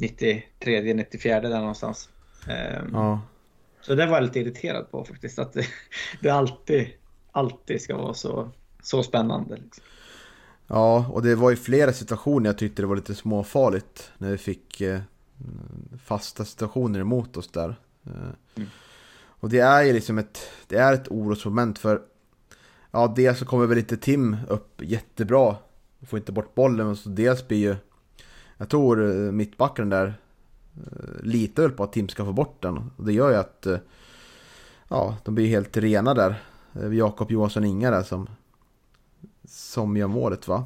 [0.01, 2.09] 93, 94 där någonstans.
[2.49, 3.21] Eh, ja.
[3.81, 5.67] Så det var jag lite irriterad på faktiskt, att det,
[6.21, 6.87] det alltid,
[7.37, 8.51] alltid ska vara så,
[8.83, 9.57] så spännande.
[9.57, 9.85] Liksom.
[10.67, 14.39] Ja, och det var ju flera situationer jag tyckte det var lite småfarligt när vi
[14.39, 15.01] fick eh,
[16.05, 17.77] fasta situationer emot oss där.
[18.57, 18.69] Mm.
[19.27, 22.03] Och det är ju liksom ett, det är ett orosmoment för
[22.91, 25.57] Ja, dels så kommer väl inte Tim upp jättebra.
[26.07, 27.77] Får inte bort bollen, men så dels blir ju
[28.57, 30.15] Jag tror eh, mittbacken där
[30.77, 32.91] eh, litar väl på att Tim ska få bort den.
[32.97, 33.67] Och det gör ju att
[34.89, 36.43] Ja, de blir helt rena där.
[36.93, 38.29] Jakob Johansson Inga där som
[39.45, 40.65] Som gör målet va?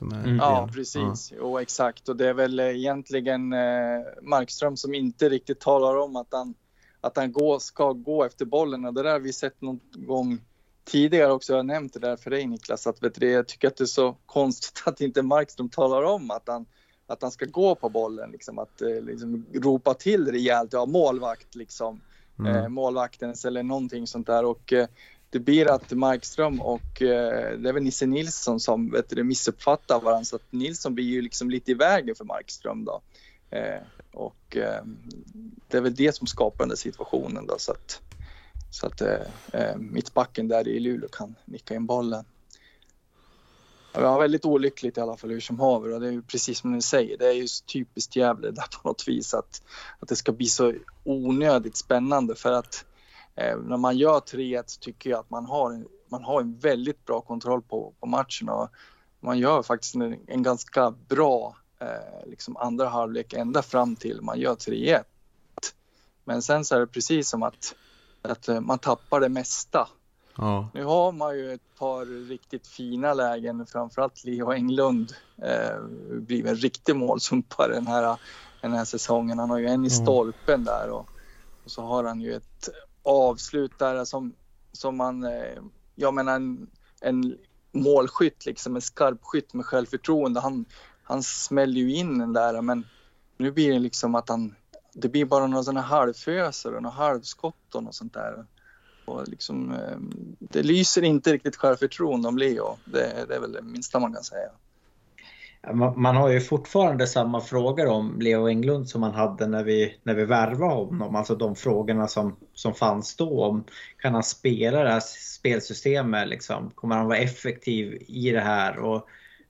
[0.00, 0.36] Mm.
[0.36, 1.32] Ja, precis.
[1.32, 1.36] Ja.
[1.38, 2.08] Jo, exakt.
[2.08, 6.54] Och det är väl egentligen eh, Markström som inte riktigt talar om att han,
[7.00, 8.84] att han går, ska gå efter bollen.
[8.84, 10.38] Och det där har vi sett någon gång
[10.84, 11.52] tidigare också.
[11.52, 12.86] Jag har nämnt det där för dig Niklas.
[12.86, 16.30] Att, vet du, jag tycker att det är så konstigt att inte Markström talar om
[16.30, 16.66] att han,
[17.06, 18.30] att han ska gå på bollen.
[18.30, 20.72] Liksom, att eh, liksom, ropa till rejält.
[20.72, 22.00] Ja, målvakt liksom.
[22.38, 22.56] Mm.
[22.56, 24.44] Eh, målvaktens eller någonting sånt där.
[24.44, 24.86] Och eh,
[25.30, 30.00] det blir att Markström och eh, det är väl Nisse Nilsson som vet du, missuppfattar
[30.00, 33.00] varandra så att Nilsson blir ju liksom lite i vägen för Markström då.
[33.50, 33.80] Eh,
[34.12, 34.84] och eh,
[35.68, 38.00] det är väl det som skapar den där situationen då så att,
[38.70, 39.20] så att eh,
[39.52, 42.24] eh mittbacken där i Luleå kan nicka in bollen.
[43.92, 46.58] Ja, var väldigt olyckligt i alla fall hur som haver och det är ju precis
[46.58, 49.62] som ni säger, det är ju typiskt Gävle där på något vis att,
[50.00, 52.84] att det ska bli så onödigt spännande för att
[53.34, 56.58] Eh, när man gör 3-1 så tycker jag att man har, en, man har en
[56.58, 58.68] väldigt bra kontroll på, på matchen och
[59.20, 64.40] man gör faktiskt en, en ganska bra eh, liksom andra halvlek ända fram till man
[64.40, 65.02] gör 3-1.
[66.24, 67.74] Men sen så är det precis som att,
[68.22, 69.88] att eh, man tappar det mesta.
[70.36, 70.68] Ja.
[70.74, 75.12] Nu har man ju ett par riktigt fina lägen, framförallt Leo Englund
[75.42, 78.18] eh, blivit en riktig målsumpare den här,
[78.60, 79.38] den här säsongen.
[79.38, 81.08] Han har ju en i stolpen där och,
[81.64, 82.68] och så har han ju ett
[83.02, 84.34] avslut där alltså, som,
[84.72, 85.62] som man, eh,
[85.94, 87.38] jag menar en, en
[87.72, 90.40] målskytt liksom, en skarpskytt med självförtroende.
[90.40, 90.64] Han,
[91.02, 92.86] han smäller ju in den där men
[93.36, 94.54] nu blir det liksom att han,
[94.92, 98.46] det blir bara några sådana halvföser och några halvskott och något sånt där.
[99.04, 99.98] Och liksom, eh,
[100.38, 102.78] det lyser inte riktigt självförtroende om Leo.
[102.84, 104.50] Det, det är väl det minsta man kan säga.
[105.96, 110.14] Man har ju fortfarande samma frågor om Leo Englund som man hade när vi, när
[110.14, 111.16] vi värvade honom.
[111.16, 113.44] Alltså de frågorna som, som fanns då.
[113.44, 113.64] Om,
[113.98, 116.28] kan han spela det här spelsystemet?
[116.28, 116.70] Liksom?
[116.70, 118.78] Kommer han vara effektiv i det här?
[118.78, 119.08] Och,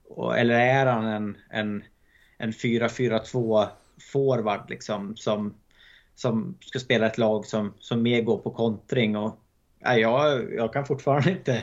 [0.08, 1.84] och eller är han en, en,
[2.38, 3.66] en 4-4-2
[4.12, 5.54] forward liksom, som,
[6.14, 9.16] som ska spela ett lag som, som mer går på kontring?
[9.16, 9.38] Och,
[9.78, 11.62] ja, jag, jag kan fortfarande inte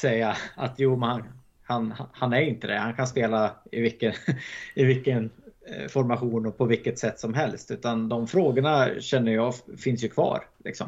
[0.00, 2.78] säga att jo, man, han, han är inte det.
[2.78, 4.12] Han kan spela i vilken,
[4.74, 5.30] i vilken
[5.66, 7.70] eh, formation och på vilket sätt som helst.
[7.70, 10.44] Utan de frågorna känner jag finns ju kvar.
[10.64, 10.86] Liksom.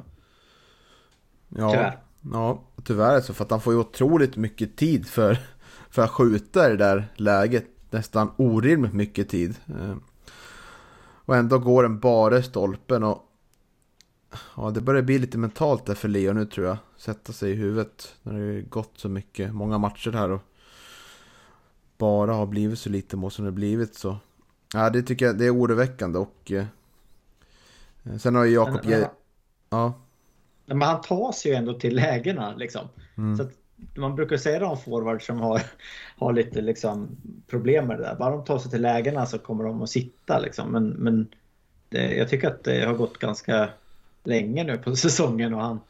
[1.48, 1.98] Ja, tyvärr.
[2.32, 5.38] Ja, tyvärr så för att han får ju otroligt mycket tid för,
[5.90, 7.66] för att skjuta i det där läget.
[7.90, 9.56] Nästan orimligt mycket tid.
[9.68, 9.96] Eh,
[11.26, 13.30] och ändå går den bara i stolpen och
[14.56, 16.76] Ja, det börjar bli lite mentalt där för Leo nu tror jag.
[16.96, 20.42] Sätta sig i huvudet när det gått så mycket, många matcher här och
[21.98, 24.16] bara har blivit så lite mål som det blivit så.
[24.74, 26.64] Ja, det tycker jag det är oroväckande och eh,
[28.18, 28.80] sen har ju Jakob...
[28.84, 29.04] Men,
[29.70, 29.94] ja.
[30.66, 32.88] Men han tar sig ju ändå till lägena liksom.
[33.16, 33.36] Mm.
[33.36, 33.50] Så att,
[33.94, 35.62] man brukar säga det om forwards som har,
[36.16, 37.08] har lite liksom,
[37.46, 38.14] problem med det där.
[38.14, 40.72] Bara de tar sig till lägena så kommer de att sitta liksom.
[40.72, 41.28] Men, men
[41.88, 43.68] det, jag tycker att det har gått ganska
[44.24, 45.80] länge nu på säsongen och han,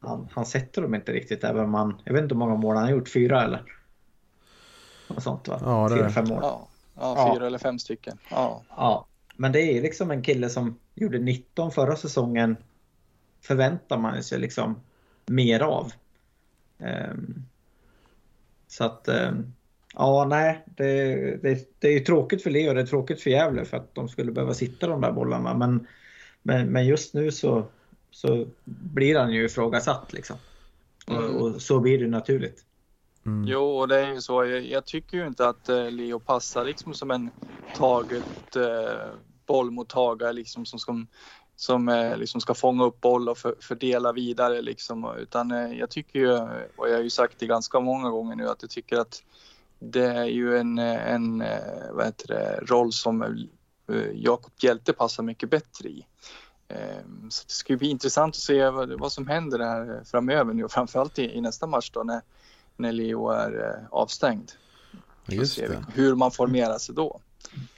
[0.00, 1.44] han, han sätter dem inte riktigt.
[1.44, 3.62] Även om han, jag vet inte hur många mål han har gjort, fyra eller?
[5.08, 5.58] Och sånt va?
[5.64, 6.38] Ja, det Fyra, fem år.
[6.42, 7.46] Ja, ja fyra ja.
[7.46, 8.18] eller fem stycken.
[8.30, 8.62] Ja.
[8.68, 9.06] ja.
[9.36, 12.56] Men det är liksom en kille som gjorde 19 förra säsongen.
[13.40, 14.80] Förväntar man sig liksom
[15.26, 15.92] mer av.
[16.78, 17.46] Um,
[18.68, 19.54] så att um,
[19.94, 22.74] ja, nej, det, det, det är ju tråkigt för Leo.
[22.74, 25.54] Det är tråkigt för Gävle för att de skulle behöva sitta de där bollarna.
[25.54, 25.86] Men
[26.42, 27.66] Men, men just nu så,
[28.10, 30.36] så blir han ju ifrågasatt liksom.
[31.08, 31.24] Mm.
[31.24, 32.64] Och, och så blir det naturligt.
[33.28, 33.44] Mm.
[33.48, 34.44] Jo, och det är ju så.
[34.44, 37.30] Jag, jag tycker ju inte att eh, Leo passar liksom som en
[37.72, 39.12] taget eh,
[39.46, 41.06] bollmottagare liksom som, som,
[41.56, 45.16] som eh, liksom ska fånga upp boll och för, fördela vidare liksom.
[45.18, 46.32] Utan eh, jag tycker ju,
[46.76, 49.22] och jag har ju sagt det ganska många gånger nu, att jag tycker att
[49.78, 54.92] det är ju en, eh, en eh, vad heter det, roll som eh, Jakob Hjälte
[54.92, 56.06] passar mycket bättre i.
[56.68, 60.54] Eh, Så det ska ju bli intressant att se vad, vad som händer här framöver
[60.54, 62.22] nu och framförallt i, i nästa match då när,
[62.78, 64.52] när Leo är eh, avstängd.
[65.26, 65.60] Just
[65.94, 67.20] hur man formerar sig då.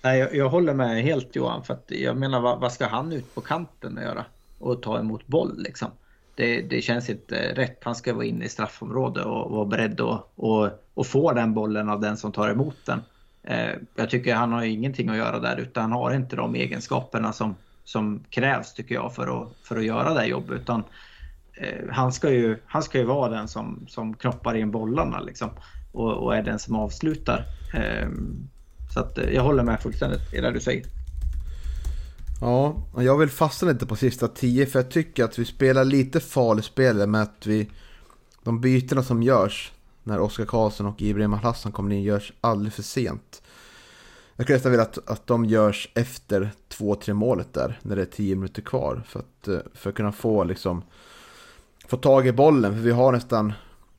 [0.03, 1.65] Nej, jag, jag håller med helt Johan.
[1.65, 4.25] För att jag menar, vad, vad ska han ut på kanten och göra?
[4.59, 5.89] Och ta emot boll liksom.
[6.35, 7.85] Det, det känns inte rätt.
[7.85, 11.89] Han ska vara inne i straffområdet och vara beredd att och, och få den bollen
[11.89, 13.03] av den som tar emot den.
[13.43, 17.33] Eh, jag tycker han har ingenting att göra där utan han har inte de egenskaperna
[17.33, 20.61] som, som krävs tycker jag för att, för att göra det här jobbet.
[20.61, 20.85] Utan,
[21.61, 25.51] eh, han, ska ju, han ska ju vara den som, som knoppar in bollarna liksom,
[25.93, 27.45] och, och är den som avslutar.
[27.75, 28.09] Eh,
[28.95, 30.87] så att, eh, jag håller med fullständigt i det du säger.
[32.41, 35.85] Ja, och jag vill fastna lite på sista tio för jag tycker att vi spelar
[35.85, 37.71] lite farligt spel med att vi...
[38.43, 42.83] De bytena som görs när Oskar Karlsson och Ibrahim Hassan kommer in görs alldeles för
[42.83, 43.43] sent.
[44.37, 48.07] Jag skulle nästan vilja att, att de görs efter 2-3 målet där, när det är
[48.07, 49.03] 10 minuter kvar.
[49.07, 50.83] För att, eh, för att kunna få liksom...
[51.91, 53.53] Få tag i bollen, för vi har nästan...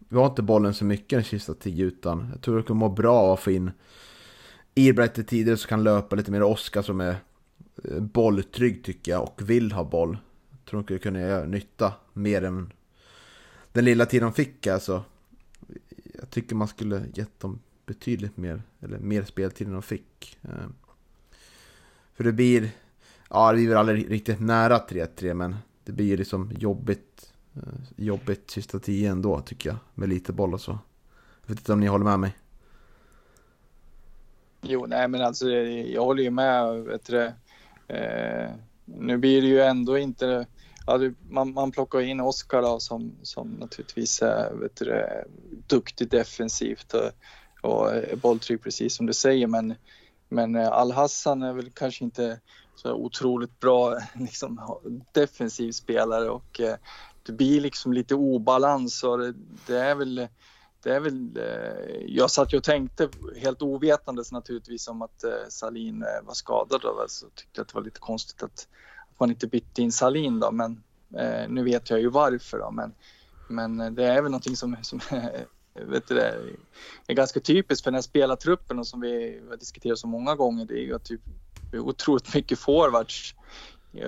[0.10, 2.90] Vi har inte bollen så mycket den sista 10 utan jag tror det kommer må
[2.90, 3.72] bra av att få in
[4.76, 7.16] Irbright i tidigare så kan löpa lite mer Oskar som är
[7.84, 10.18] eh, bolltrygg tycker jag och vill ha boll.
[10.52, 12.74] Jag tror de skulle kunna göra nytta mer än
[13.72, 15.04] den lilla tiden de fick alltså.
[16.20, 20.38] Jag tycker man skulle gett dem betydligt mer, eller mer speltid än de fick.
[20.42, 20.68] Eh,
[22.14, 22.70] för det blir,
[23.30, 27.62] ja det blir väl aldrig riktigt nära 3-3 men det blir liksom jobbigt, Eh,
[27.96, 29.78] jobbigt sista tio ändå tycker jag.
[29.94, 30.72] Med lite boll och så.
[31.42, 32.38] Jag vet inte om ni håller med mig.
[34.62, 36.84] Jo, nej men alltså jag håller ju med.
[36.84, 37.32] Vet du,
[37.88, 38.50] eh,
[38.86, 40.48] nu blir det ju ändå inte...
[40.86, 45.06] Alltså, man, man plockar in Oskar då, som, som naturligtvis är vet du,
[45.68, 47.12] duktig defensivt och,
[47.72, 49.48] och bolltrygg precis som du säger.
[49.48, 49.76] Men,
[50.30, 52.40] men eh, Al-Hassan är väl kanske inte
[52.76, 54.80] så otroligt bra liksom,
[55.12, 56.76] defensiv spelare och eh,
[57.24, 59.34] det blir liksom lite obalans och det,
[59.68, 60.28] det är väl
[60.84, 65.32] det är väl, eh, jag satt ju och tänkte helt ovetandes naturligtvis om att eh,
[65.50, 68.68] Salin eh, var skadad och så tyckte jag att det var lite konstigt att,
[69.12, 70.84] att man inte bytte in Salin då, men
[71.18, 72.94] eh, nu vet jag ju varför då, men,
[73.48, 75.00] men eh, det är väl någonting som, som
[75.74, 76.36] vet du det,
[77.08, 80.66] är ganska typiskt för den här spelartruppen och som vi har diskuterat så många gånger,
[80.66, 81.22] det är ju att typ,
[81.74, 83.36] otroligt mycket forwards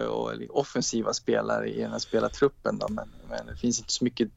[0.09, 4.29] och offensiva spelare i den här spelartruppen då, men, men det finns inte så mycket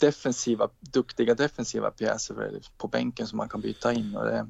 [0.00, 4.16] defensiva, duktiga defensiva pjäser på bänken som man kan byta in.
[4.16, 4.46] Och det,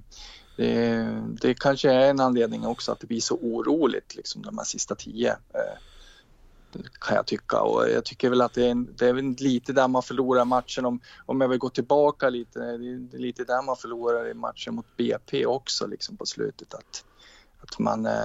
[0.56, 1.06] det,
[1.40, 4.94] det kanske är en anledning också att det blir så oroligt liksom de här sista
[4.94, 5.30] tio.
[5.30, 5.78] Eh,
[7.00, 9.72] kan jag tycka och jag tycker väl att det är, en, det är väl lite
[9.72, 12.58] där man förlorar matchen om, om jag vill gå tillbaka lite.
[12.58, 17.04] Det är lite där man förlorar i matchen mot BP också liksom på slutet att,
[17.60, 18.22] att man, eh,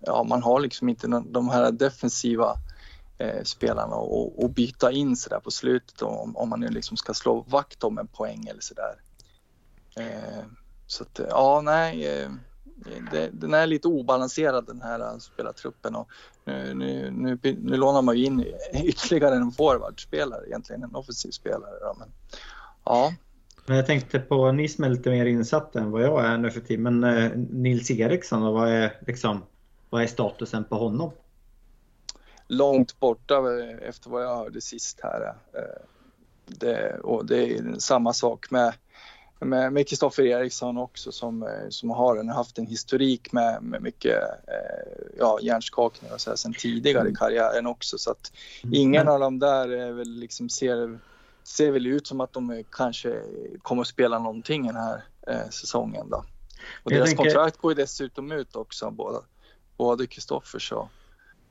[0.00, 2.54] ja, man har liksom inte de här defensiva
[3.18, 7.14] eh, spelarna och, och byta in sådär på slutet om, om man nu liksom ska
[7.14, 9.00] slå vakt om en poäng eller så där.
[9.96, 10.44] Eh,
[10.86, 12.28] så att ja, nej,
[13.12, 16.08] det, den är lite obalanserad den här spelartruppen och
[16.44, 21.78] nu, nu, nu, nu lånar man ju in ytterligare en forwardspelare egentligen, en offensiv spelare.
[21.80, 22.08] Då, men,
[22.84, 23.12] ja,
[23.66, 26.50] men jag tänkte på, ni som är lite mer insatta än vad jag är nu
[26.50, 29.42] för tiden, men eh, Nils Eriksson, och vad, är, liksom,
[29.90, 31.12] vad är statusen på honom?
[32.48, 35.34] långt borta eh, efter vad jag hörde sist här.
[35.54, 35.82] eh,
[36.46, 38.74] Det, och det är samma sak med
[39.40, 44.22] med med Kristoffer Eriksson också som, som har en, haft en historik med, med mycket
[44.22, 47.98] eh, ja, hjärnskakningar och så här sen tidigare i karriären också.
[47.98, 48.32] Så att
[48.72, 50.98] ingen av dem där är väl liksom ser,
[51.46, 53.22] ser väl ut som att de kanske
[53.62, 56.10] kommer att spela någonting den här eh, säsongen.
[56.10, 56.16] Då.
[56.16, 59.18] Och Jag deras tänker- kontrakt går ju dessutom ut också, båda,
[59.76, 60.88] både Kristoffers och,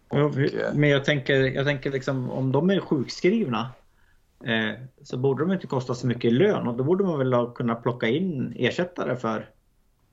[0.08, 3.70] och eh, Men jag tänker, jag tänker liksom om de är sjukskrivna
[4.46, 4.72] eh,
[5.04, 7.52] så borde de inte kosta så mycket i lön och då borde man väl ha
[7.54, 9.50] kunnat plocka in ersättare för,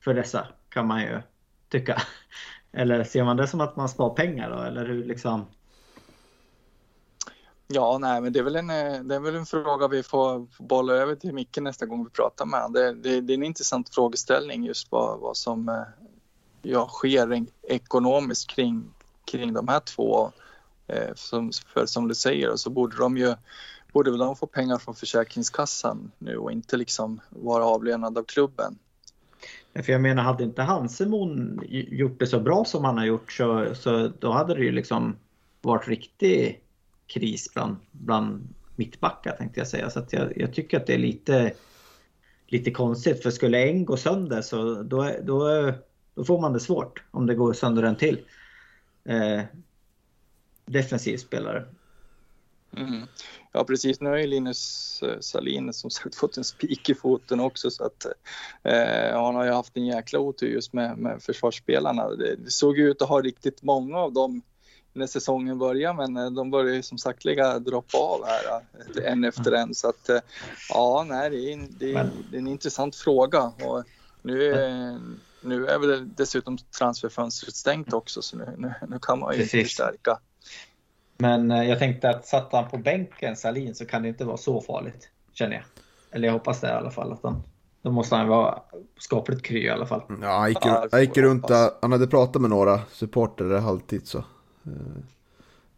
[0.04, 1.22] för dessa kan man ju
[1.68, 2.02] tycka.
[2.72, 5.46] Eller ser man det som att man spar pengar då eller hur liksom?
[7.68, 10.46] Ja, nej, men det är väl en, eh, det är väl en fråga vi får
[10.58, 12.72] bolla över till Micke nästa gång vi pratar med honom.
[12.72, 15.82] Det, det, det är en intressant frågeställning just vad, vad som eh,
[16.62, 18.84] ja, sker ekonomiskt kring,
[19.24, 20.32] kring de här två.
[20.86, 23.34] Eh, som, för som du säger så borde de ju
[23.92, 28.78] borde väl de få pengar från Försäkringskassan nu och inte liksom vara avlönad av klubben.
[29.74, 33.74] För jag menar, hade inte Hansemon gjort det så bra som han har gjort så,
[33.74, 35.16] så då hade det ju liksom
[35.60, 36.61] varit riktig
[37.12, 39.90] kris bland, bland mittbackar tänkte jag säga.
[39.90, 41.52] Så att jag, jag tycker att det är lite,
[42.46, 43.22] lite konstigt.
[43.22, 45.72] För skulle en gå sönder så då, då,
[46.14, 48.20] då får man det svårt om det går sönder en till.
[49.04, 49.42] Eh,
[50.66, 51.64] defensiv spelare.
[52.76, 53.02] Mm.
[53.52, 57.40] Ja precis, nu har ju Linus eh, Salin som sagt fått en spik i foten
[57.40, 58.06] också så att
[58.62, 62.08] eh, han har ju haft en jäkla otur just med, med försvarsspelarna.
[62.08, 64.42] Det, det såg ut att ha riktigt många av dem
[64.92, 68.60] när säsongen började men eh, de börjar ju som sagt ligga droppa av här
[68.96, 70.10] eh, en efter en så att
[70.68, 73.84] ja, nej, det är, en, det är, det är en intressant fråga och
[74.22, 74.54] nu,
[75.40, 79.62] nu är väl dessutom transferfönstret stängt också så nu, nu, nu kan man ju Precis.
[79.62, 80.18] förstärka.
[81.22, 84.36] Men eh, jag tänkte att satt han på bänken, Salin, så kan det inte vara
[84.36, 85.08] så farligt.
[85.32, 85.64] Känner jag.
[86.10, 87.12] Eller jag hoppas det i alla fall.
[87.12, 87.42] Att han,
[87.82, 88.62] då måste han vara
[88.98, 90.02] skapligt kry i alla fall.
[90.20, 91.70] Ja, han gick, han gick runt där.
[91.82, 94.24] Han hade pratat med några supporter halvtid så.
[94.66, 95.02] Eh,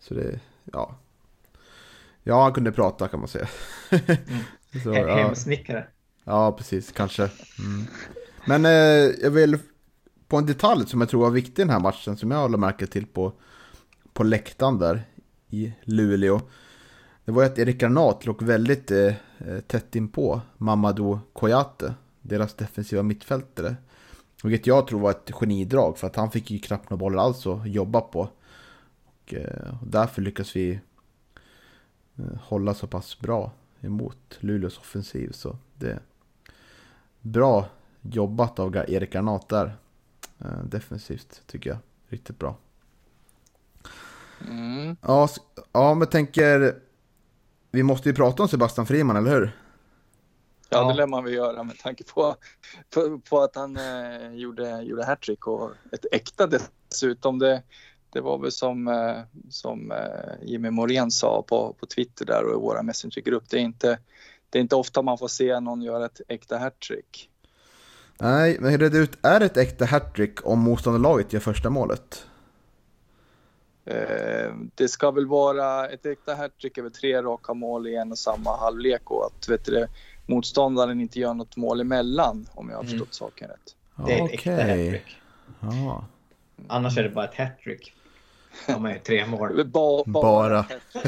[0.01, 0.97] så det, ja.
[2.23, 3.49] Ja, han kunde prata kan man säga.
[3.91, 4.03] Mm.
[4.83, 5.17] så, ja.
[5.17, 5.87] Hemsnickare.
[6.25, 6.93] Ja, precis.
[6.93, 7.23] Kanske.
[7.59, 7.87] Mm.
[8.47, 9.59] Men eh, jag vill
[10.29, 12.59] på en detalj som jag tror var viktig i den här matchen som jag håller
[12.59, 13.33] märke till på,
[14.13, 15.05] på läktaren där
[15.51, 16.41] i Luleå.
[17.25, 19.07] Det var att Erik Granat låg väldigt eh,
[19.39, 23.77] eh, tätt in på Mamadou Koyate, deras defensiva mittfältare.
[24.43, 27.47] Vilket jag tror var ett genidrag för att han fick ju knappt några bollar alls
[27.47, 28.29] att jobba på.
[29.25, 30.81] Och, eh, därför lyckas vi
[32.17, 35.31] eh, hålla så pass bra emot Luleås offensiv.
[35.33, 36.01] Så det är
[37.21, 37.69] bra
[38.01, 39.77] jobbat av Erik Granat där.
[40.39, 41.79] Eh, defensivt tycker jag.
[42.09, 42.57] Riktigt bra.
[44.49, 44.97] Mm.
[45.01, 45.29] Ja,
[45.73, 46.81] ja, men tänker...
[47.71, 49.53] Vi måste ju prata om Sebastian Friman, eller hur?
[50.69, 52.37] Ja, det lär man väl göra med tanke på,
[52.95, 57.39] på, på att han eh, gjorde, gjorde hattrick och ett äkta dessutom.
[57.39, 57.63] Det,
[58.15, 59.17] det var väl som, eh,
[59.51, 63.45] som eh, Jimmy Morén sa på, på Twitter där och i våra messengergrupp.
[63.51, 63.99] Det är, inte,
[64.51, 67.31] det är inte ofta man får se någon göra ett äkta hattrick.
[68.21, 72.27] Nej, men red ut, är det ett äkta hattrick om motståndarlaget gör första målet?
[73.85, 78.19] Eh, det ska väl vara ett äkta hattrick över tre raka mål i en och
[78.19, 79.87] samma halvlek och att vet du,
[80.27, 82.91] motståndaren inte gör något mål emellan om jag har mm.
[82.91, 83.31] förstått mm.
[83.31, 83.77] saken rätt.
[84.07, 84.35] Det är ett okay.
[84.35, 85.17] äkta hattrick.
[85.61, 86.05] Ja.
[86.69, 87.95] Annars är det bara ett hattrick.
[88.67, 89.65] De är tre mål.
[89.65, 90.23] Ba, bara.
[90.23, 90.67] bara.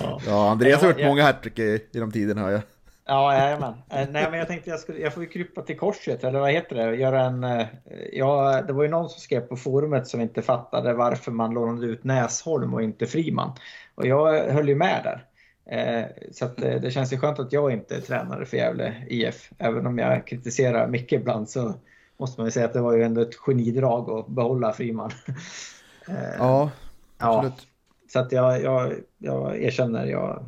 [0.00, 0.20] ja.
[0.26, 2.52] ja, Andreas har gjort många hattrick i, i de tiderna.
[2.52, 2.60] Ja.
[3.04, 3.74] Ja, jajamän.
[3.90, 6.50] Eh, nej, men jag tänkte jag, skulle, jag får ju krypa till korset, eller vad
[6.50, 6.96] heter det?
[6.96, 7.66] Göra en, eh,
[8.12, 11.86] ja, det var ju någon som skrev på forumet som inte fattade varför man lånade
[11.86, 13.52] ut Näsholm och inte Friman.
[13.94, 15.26] Och jag höll ju med där.
[15.66, 19.50] Eh, så att det känns ju skönt att jag inte är tränare för Gävle IF.
[19.58, 21.74] Även om jag kritiserar mycket ibland så
[22.16, 25.10] måste man ju säga att det var ju ändå ett genidrag att behålla Friman.
[26.06, 26.70] Ja,
[27.18, 27.52] absolut.
[27.56, 27.66] Ja,
[28.12, 30.44] så att jag, jag, jag erkänner, jag,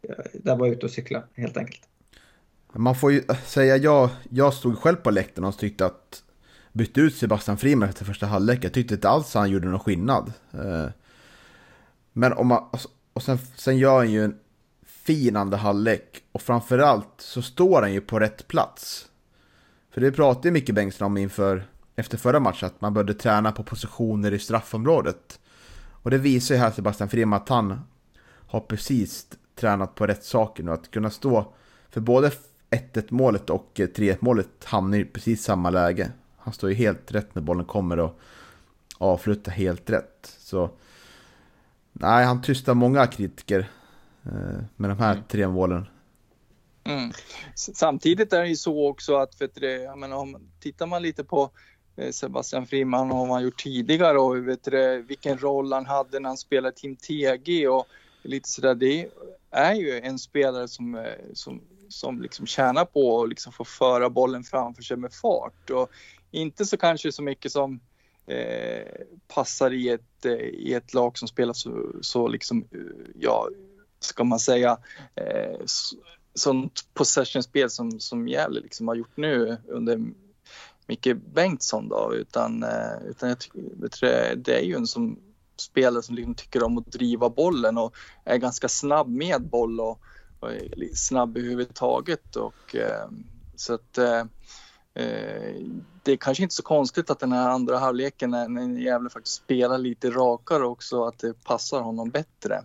[0.00, 1.88] jag, där var jag ute och cykla helt enkelt.
[2.72, 6.22] Man får ju säga, jag, jag stod själv på läktaren och tyckte att
[6.72, 8.64] bytte ut Sebastian Friman efter första halvlek.
[8.64, 10.32] Jag tyckte inte alls han gjorde någon skillnad.
[10.52, 10.86] Eh,
[12.12, 12.64] men om man,
[13.12, 14.38] och sen, sen gör han ju en
[14.86, 19.08] fin andra halvlek och framförallt så står han ju på rätt plats.
[19.90, 21.66] För det pratade Micke Bengtsson om inför,
[21.96, 25.40] efter förra matchen, att man började träna på positioner i straffområdet.
[26.02, 27.80] Och det visar ju här Sebastian Friman att han
[28.46, 30.72] har precis tränat på rätt saker nu.
[30.72, 31.54] Att kunna stå,
[31.90, 32.30] för både
[32.70, 36.10] 1-1 målet och 3-1 målet hamnar i precis samma läge.
[36.36, 38.20] Han står ju helt rätt när bollen kommer och
[38.98, 40.36] avslutar helt rätt.
[40.38, 40.70] Så
[41.92, 43.70] nej, han tystar många kritiker
[44.24, 45.24] eh, med de här mm.
[45.28, 45.86] tre målen.
[46.84, 47.12] Mm.
[47.54, 51.24] Samtidigt är det ju så också att, vet du, jag menar, om, tittar man lite
[51.24, 51.50] på
[51.96, 56.20] Eh, Sebastian Friman och vad han gjort tidigare och vet du, vilken roll han hade
[56.20, 57.86] när han spelade Team TG och
[58.22, 58.74] lite sådär.
[58.74, 59.08] Det
[59.50, 64.10] är ju en spelare som, eh, som som liksom tjänar på att liksom få föra
[64.10, 65.70] bollen framför sig med fart.
[65.70, 65.90] Och
[66.30, 67.80] inte så kanske så mycket som
[68.26, 68.86] eh,
[69.28, 73.48] passar i ett, eh, i ett lag som spelar så, så liksom, eh, ja,
[74.00, 74.78] ska man säga,
[75.14, 75.60] eh,
[76.34, 80.00] sånt possession-spel som, som Gävle liksom har gjort nu under
[80.86, 85.18] Micke Bengtsson då, utan, eh, utan jag tycker, det är ju en som
[85.56, 90.00] spelare som liksom tycker om att driva bollen och är ganska snabb med boll och,
[90.94, 92.36] snabb överhuvudtaget.
[92.36, 93.08] Och, eh,
[93.56, 94.24] så att, eh,
[96.02, 99.36] det är kanske inte så konstigt att den här andra halvleken när, när Gävle faktiskt
[99.36, 102.64] spelar lite rakare också, att det passar honom bättre.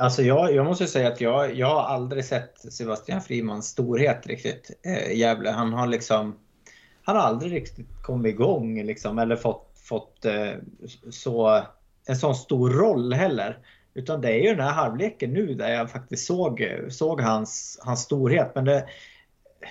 [0.00, 4.70] Alltså jag, jag måste säga att jag, jag har aldrig sett Sebastian Frimans storhet riktigt
[4.86, 5.50] eh, Gävle.
[5.50, 6.36] Han har liksom
[7.02, 10.52] han har aldrig riktigt kommit igång liksom, eller fått, fått eh,
[11.10, 11.62] så,
[12.06, 13.58] en sån stor roll heller.
[13.94, 18.02] Utan det är ju den här halvleken nu där jag faktiskt såg, såg hans, hans
[18.02, 18.54] storhet.
[18.54, 18.86] Men det,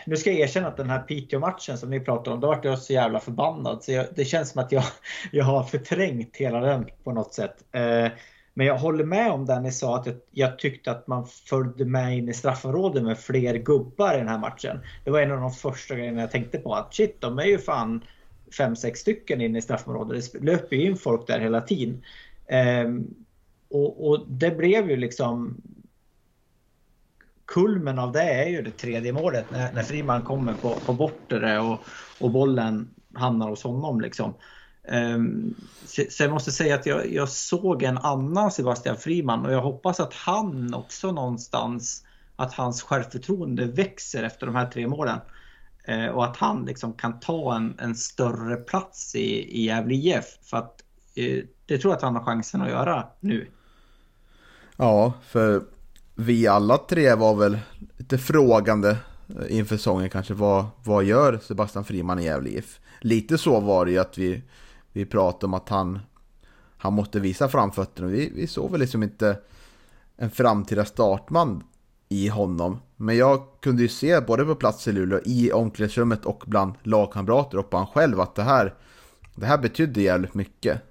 [0.06, 2.80] nu ska jag erkänna att den här Piteå-matchen som ni pratade om, då vart jag
[2.80, 3.84] så jävla förbannad.
[3.84, 4.84] Så jag, det känns som att jag,
[5.32, 7.56] jag har förträngt hela den på något sätt.
[7.72, 8.08] Eh,
[8.54, 11.86] men jag håller med om det ni sa att jag, jag, tyckte att man följde
[11.86, 14.80] med in i straffområdet med fler gubbar i den här matchen.
[15.04, 16.76] Det var en av de första grejerna jag tänkte på.
[16.76, 18.04] Att shit, de är ju fan
[18.58, 20.34] 5-6 stycken in i straffområdet.
[20.34, 22.04] Det löper ju in folk där hela tiden.
[22.86, 23.16] Um,
[23.70, 25.62] och, och, det blev ju liksom
[27.46, 31.60] kulmen av det är ju det tredje målet när, när Friman kommer på, på bortre
[31.60, 31.80] och,
[32.20, 34.02] och bollen hamnar hos honom.
[34.02, 34.34] Liksom.
[34.92, 35.54] Ehm,
[35.86, 39.62] sen så jag måste säga att jag, jag, såg en annan Sebastian Friman och jag
[39.62, 42.04] hoppas att han också någonstans,
[42.36, 45.20] att hans självförtroende växer efter de här tre målen.
[45.86, 50.26] Ehm, och att han liksom kan ta en, en större plats i, i Gävle IF.
[50.42, 50.84] För att
[51.16, 53.48] eh, det tror jag att han har chansen att göra nu.
[54.78, 55.64] Ja, för
[56.16, 57.60] vi alla tre var väl
[57.98, 58.90] lite frågande
[59.30, 60.34] eh, inför säsongen kanske.
[60.34, 62.80] Vad, vad gör Sebastian Friman i Gävle IF?
[63.00, 64.42] Lite så var det ju att vi
[64.94, 66.00] vi pratade om att han,
[66.78, 68.08] han måste visa framfötterna.
[68.08, 69.38] Vi, vi såg väl liksom inte
[70.18, 71.64] en framtida startman
[72.10, 72.80] i honom.
[72.96, 77.58] Men jag kunde ju se både på plats i Luleå, i omklädningsrummet och bland lagkamrater
[77.58, 78.74] och på han själv att det här,
[79.36, 80.82] det här betydde jävligt mycket.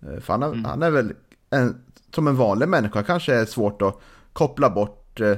[0.00, 0.64] Eh, för han är, mm.
[0.64, 1.12] han är väl
[1.50, 1.84] en,
[2.14, 4.00] som en vanlig människa kanske är svårt att
[4.32, 5.36] koppla bort eh,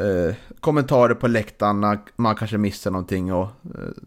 [0.00, 4.02] eh, kommentarer på läktaren när man kanske missar någonting och eh,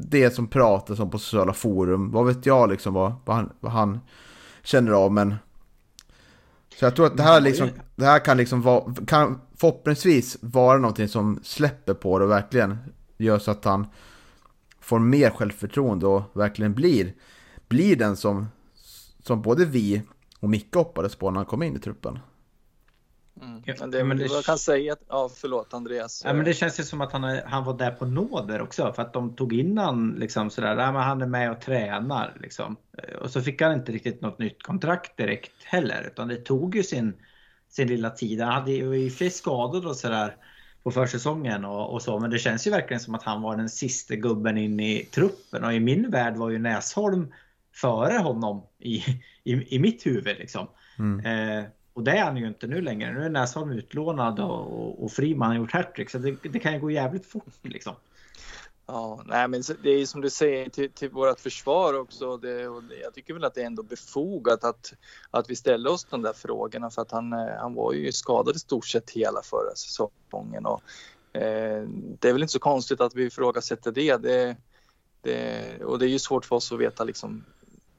[0.00, 2.10] det som pratas om på sociala forum.
[2.10, 4.00] Vad vet jag liksom vad, vad, han, vad han
[4.62, 5.34] känner av men
[6.78, 10.78] så jag tror att det här, liksom, det här kan liksom vara, kan förhoppningsvis vara
[10.78, 12.78] någonting som släpper på det och verkligen
[13.16, 13.86] gör så att han
[14.80, 17.14] får mer självförtroende och verkligen blir,
[17.68, 18.46] blir den som,
[19.22, 20.02] som både vi
[20.40, 22.18] och Micke hoppades på när han kom in i truppen.
[23.42, 23.62] Mm.
[23.80, 26.22] Men det, men det, jag kan säga att, ja förlåt Andreas.
[26.24, 28.92] Ja, men det känns ju som att han, är, han var där på nåder också
[28.92, 32.36] för att de tog in han liksom sådär, ja, men han är med och tränar
[32.40, 32.76] liksom.
[33.20, 36.82] Och så fick han inte riktigt något nytt kontrakt direkt heller utan det tog ju
[36.82, 37.14] sin,
[37.68, 38.40] sin lilla tid.
[38.40, 40.36] Han hade ju i och för sig skador och sådär
[40.82, 43.68] på försäsongen och, och, så men det känns ju verkligen som att han var den
[43.68, 47.32] sista gubben in i truppen och i min värld var ju Näsholm
[47.74, 48.94] före honom i,
[49.44, 50.68] i, i mitt huvud liksom.
[50.98, 51.26] Mm.
[51.26, 51.64] Eh,
[51.98, 53.12] och det är han ju inte nu längre.
[53.12, 56.10] Nu är Näsholm utlånad och, och Friman har gjort hattrick.
[56.10, 57.94] Så det, det, kan ju gå jävligt fort liksom.
[58.86, 62.36] Ja, nej men det är som du säger till, till vårt försvar också.
[62.36, 64.92] Det, och det, jag tycker väl att det är ändå befogat att,
[65.30, 68.56] att vi ställer oss de där frågorna för att han, eh, han var ju skadad
[68.56, 70.66] i stort sett hela förra säsongen.
[70.66, 70.82] Och,
[71.40, 71.88] eh,
[72.18, 74.16] det är väl inte så konstigt att vi ifrågasätter det.
[74.16, 74.56] det,
[75.22, 77.44] det och det är ju svårt för oss att veta liksom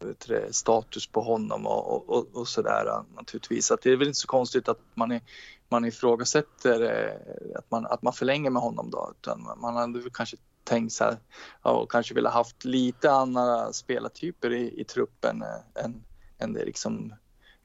[0.01, 3.65] Eh, status på honom och, och, och sådär eh, naturligtvis.
[3.65, 5.21] Så det är väl inte så konstigt att man, är,
[5.69, 9.13] man ifrågasätter eh, att man, att man förlänger med honom då.
[9.19, 11.17] Utan man hade väl kanske tänkt så här
[11.61, 15.43] och kanske ville haft lite andra spelartyper i, i truppen
[15.75, 16.03] än,
[16.37, 17.13] än det liksom.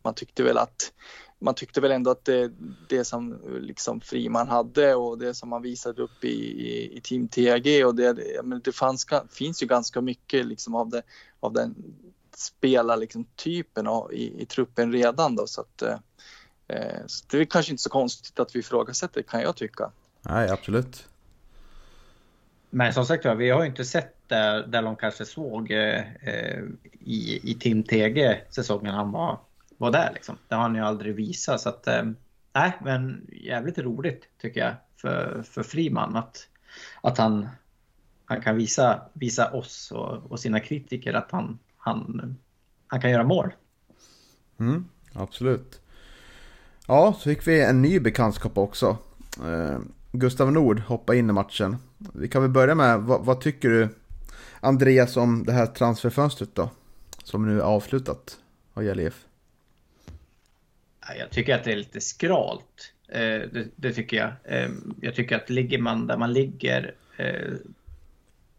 [0.02, 0.92] Man tyckte väl att
[1.38, 2.52] man tyckte väl ändå att det,
[2.88, 6.28] det som liksom Friman hade och det som man visade upp i,
[6.68, 10.88] i, i Team TAG och det, men det fanns, finns ju ganska mycket liksom av,
[10.88, 11.02] det,
[11.40, 11.74] av den
[12.38, 15.98] spela liksom typen av, i, i truppen redan då så att eh,
[16.68, 19.90] eh, så det är kanske inte så konstigt att vi ifrågasätter kan jag tycka.
[20.22, 21.08] Nej, absolut.
[22.70, 26.62] Men som sagt vi har ju inte sett där, där de kanske såg eh, eh
[27.04, 29.38] i, i Tim Tege säsongen han var,
[29.76, 30.38] var där liksom.
[30.48, 32.02] Det har han ju aldrig visat så att eh,
[32.52, 36.48] nej, men jävligt roligt tycker jag för, för Friman att,
[37.00, 37.48] att han,
[38.24, 42.36] han kan visa, visa oss och, och sina kritiker att han, han,
[42.86, 43.52] han kan göra mål.
[44.58, 45.80] Mm, absolut.
[46.86, 48.96] Ja, så fick vi en ny bekantskap också.
[49.46, 49.78] Eh,
[50.12, 51.76] Gustav Nord hoppade in i matchen.
[52.14, 53.88] Vi kan väl börja med, vad, vad, tycker du
[54.60, 56.70] Andreas om det här transferfönstret då?
[57.24, 58.38] Som nu är avslutat
[58.74, 59.24] vad gäller IF.
[61.18, 62.92] Jag tycker att det är lite skralt.
[63.08, 64.32] Eh, det, det, tycker jag.
[64.44, 64.70] Eh,
[65.00, 67.52] jag tycker att ligger man där man ligger eh,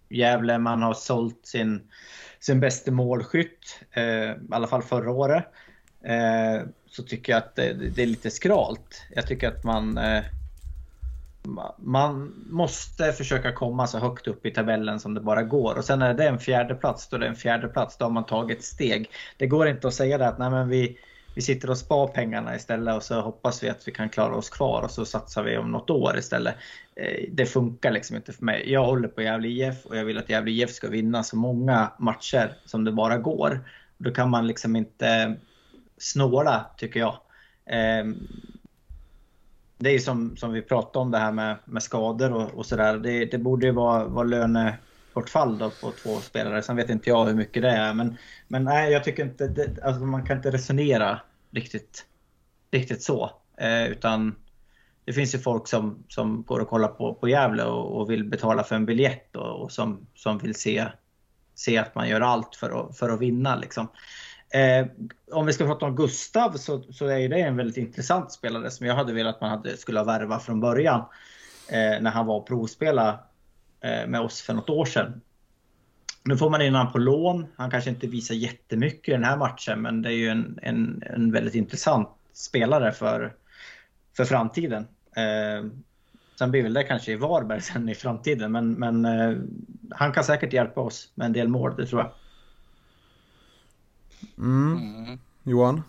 [0.10, 1.82] Gävle, man har sålt sin
[2.40, 5.46] sin bästa målskytt, eh, i alla fall förra året,
[6.04, 9.06] eh, så tycker jag att det, det, är lite skralt.
[9.16, 10.24] Jag tycker att man, eh,
[11.78, 15.78] man måste försöka komma så högt upp i tabellen som det bara går.
[15.78, 18.10] Och sen är det en fjärde plats då det är en fjärde plats då har
[18.10, 19.10] man tagit ett steg.
[19.38, 20.98] Det går inte att säga det att nej, men vi,
[21.36, 24.50] vi sitter och spar pengarna istället och så hoppas vi att vi kan klara oss
[24.50, 26.56] kvar och så satsar vi om något år istället.
[26.96, 28.72] Eh, det funkar liksom inte för mig.
[28.72, 31.92] Jag håller på Gävle IF och jag vill att Gävle IF ska vinna så många
[32.00, 33.70] matcher som det bara går.
[33.98, 35.36] Då kan man liksom inte
[35.98, 37.18] snåla tycker jag.
[37.66, 38.28] Ehm,
[39.78, 42.98] det är som, som vi pratade om det här med, med skador och, och sådär.
[42.98, 46.62] Det, det borde ju vara, vara lönebortfall då på två spelare.
[46.62, 47.94] Sen vet inte jag hur mycket det är.
[47.94, 48.18] Men,
[48.48, 49.48] men nej, jag tycker inte...
[49.48, 51.22] Det, alltså man kan inte resonera
[51.52, 52.06] riktigt,
[52.72, 53.32] riktigt så.
[53.58, 54.36] Eh, utan
[55.06, 58.24] det finns ju folk som, som går och kollar på, på Gävle och, och vill
[58.24, 60.86] betala för en biljett och, och, som, som vill se,
[61.56, 63.56] se att man gör allt för att, för att vinna.
[63.56, 63.88] Liksom.
[64.54, 64.88] Eh,
[65.32, 68.88] om vi ska prata om Gustav så, så är det en väldigt intressant spelare som
[68.88, 71.00] jag hade velat att man hade, skulle ha värvat från början.
[71.70, 73.20] Eh, när han var och provspela
[73.82, 75.22] eh, med oss för något år sedan.
[76.24, 77.46] Nu får man in honom på lån.
[77.56, 81.04] Han kanske inte visar jättemycket i den här matchen men det är ju en, en,
[81.06, 83.36] en väldigt intressant spelare för,
[84.18, 84.88] för framtiden.
[85.16, 85.66] Eh,
[86.40, 89.38] sen blir väl det kanske i Varberg sen i framtiden men, men eh,
[89.92, 92.12] han kan säkert hjälpa oss med en del mål, det tror jag.
[94.38, 94.78] Mm.
[94.78, 95.20] Mm.
[95.44, 95.84] Johan?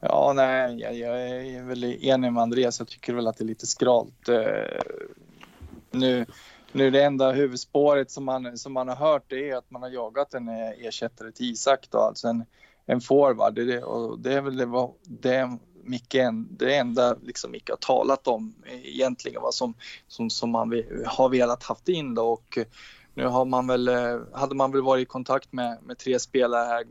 [0.00, 2.78] Ja, nej, jag, jag, är väl enig med Andreas.
[2.78, 4.28] Jag tycker väl att det är lite skralt.
[4.28, 4.36] Uh,
[5.90, 6.26] nu,
[6.72, 9.90] nu det enda huvudspåret som man, som man har hört det är att man har
[9.90, 12.44] jagat en eh, ersättare till Isak då, alltså en,
[12.86, 13.54] en forward.
[13.54, 16.18] Det, och det är väl det, det, Micke,
[16.50, 19.74] det enda liksom Micke har talat om egentligen vad som,
[20.08, 22.66] som, som man har velat haft in då och eh,
[23.14, 26.64] nu har man väl, eh, hade man väl varit i kontakt med, med tre spelare
[26.64, 26.84] här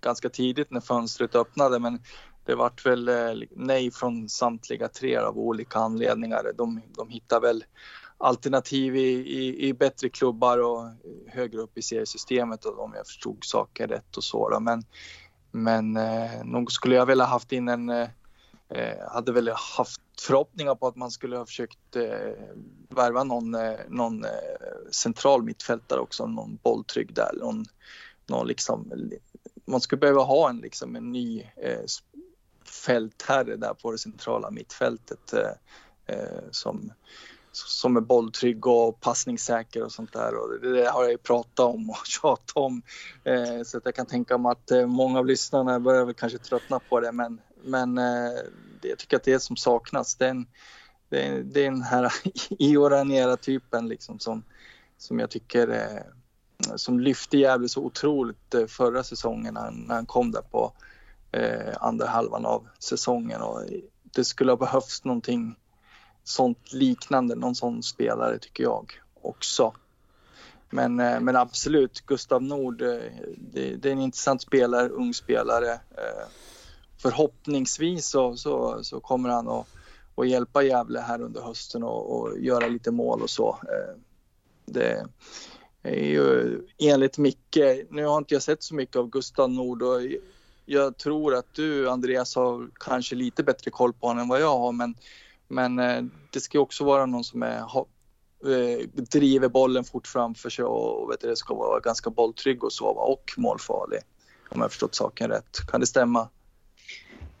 [0.00, 2.00] ganska tidigt när fönstret öppnade men
[2.46, 6.52] det vart väl eh, nej från samtliga tre av olika anledningar.
[6.56, 7.64] De, de hittar väl
[8.18, 10.90] alternativ i, i, i, bättre klubbar och
[11.28, 14.50] högre upp i seriesystemet och om jag förstod saker rätt och så.
[14.50, 14.60] Då.
[14.60, 14.82] Men,
[15.50, 17.88] men eh, nog skulle jag vilja haft in en,
[18.68, 22.32] eh, hade väl haft förhoppningar på att man skulle ha försökt eh,
[22.88, 24.30] värva någon, eh, någon eh,
[24.90, 27.64] central mittfältare också, någon bolltrygg där, någon,
[28.26, 28.92] någon liksom
[29.66, 31.84] man skulle behöva ha en, liksom, en ny eh,
[32.64, 36.92] fältherre där på det centrala mittfältet eh, eh, som,
[37.52, 40.34] som är bolltrygg och passningssäker och sånt där.
[40.34, 42.82] Och det, det har jag ju pratat om och tjatat om.
[43.24, 46.38] Eh, så att jag kan tänka mig att eh, många av lyssnarna börjar väl kanske
[46.38, 47.12] tröttna på det.
[47.12, 48.30] Men, men eh,
[48.80, 50.14] det, jag tycker att det som saknas.
[50.14, 50.46] Det är, en,
[51.08, 52.12] det är, det är den här
[52.58, 54.44] Ioraniera-typen liksom som,
[54.98, 56.02] som jag tycker eh,
[56.76, 60.72] som lyfte Gävle så otroligt eh, förra säsongen när, när han kom där på
[61.32, 63.40] eh, andra halvan av säsongen.
[63.40, 63.62] Och
[64.02, 65.56] det skulle ha behövts någonting
[66.24, 68.92] sånt liknande, någon sån spelare tycker jag
[69.22, 69.72] också.
[70.70, 73.00] Men, eh, men absolut, Gustav Nord, eh,
[73.36, 75.80] det, det, är en intressant spelare, ung spelare.
[77.06, 79.66] Förhoppningsvis så, så, så kommer han att,
[80.14, 83.48] att hjälpa Gävle här under hösten och, och göra lite mål och så.
[83.48, 84.00] Eh,
[84.66, 85.06] det,
[85.82, 87.58] är ju enligt Micke,
[87.90, 90.00] nu har inte jag sett så mycket av Gustav Nord och
[90.64, 94.58] jag tror att du Andreas har kanske lite bättre koll på honom än vad jag
[94.58, 94.94] har men,
[95.48, 97.86] men eh, det ska också vara någon som är, ha,
[98.44, 102.72] eh, driver bollen fort framför sig och vet du, det ska vara ganska bolltrygg och
[102.72, 104.00] så och målfarlig.
[104.48, 105.56] Om jag förstått saken rätt.
[105.70, 106.28] Kan det stämma?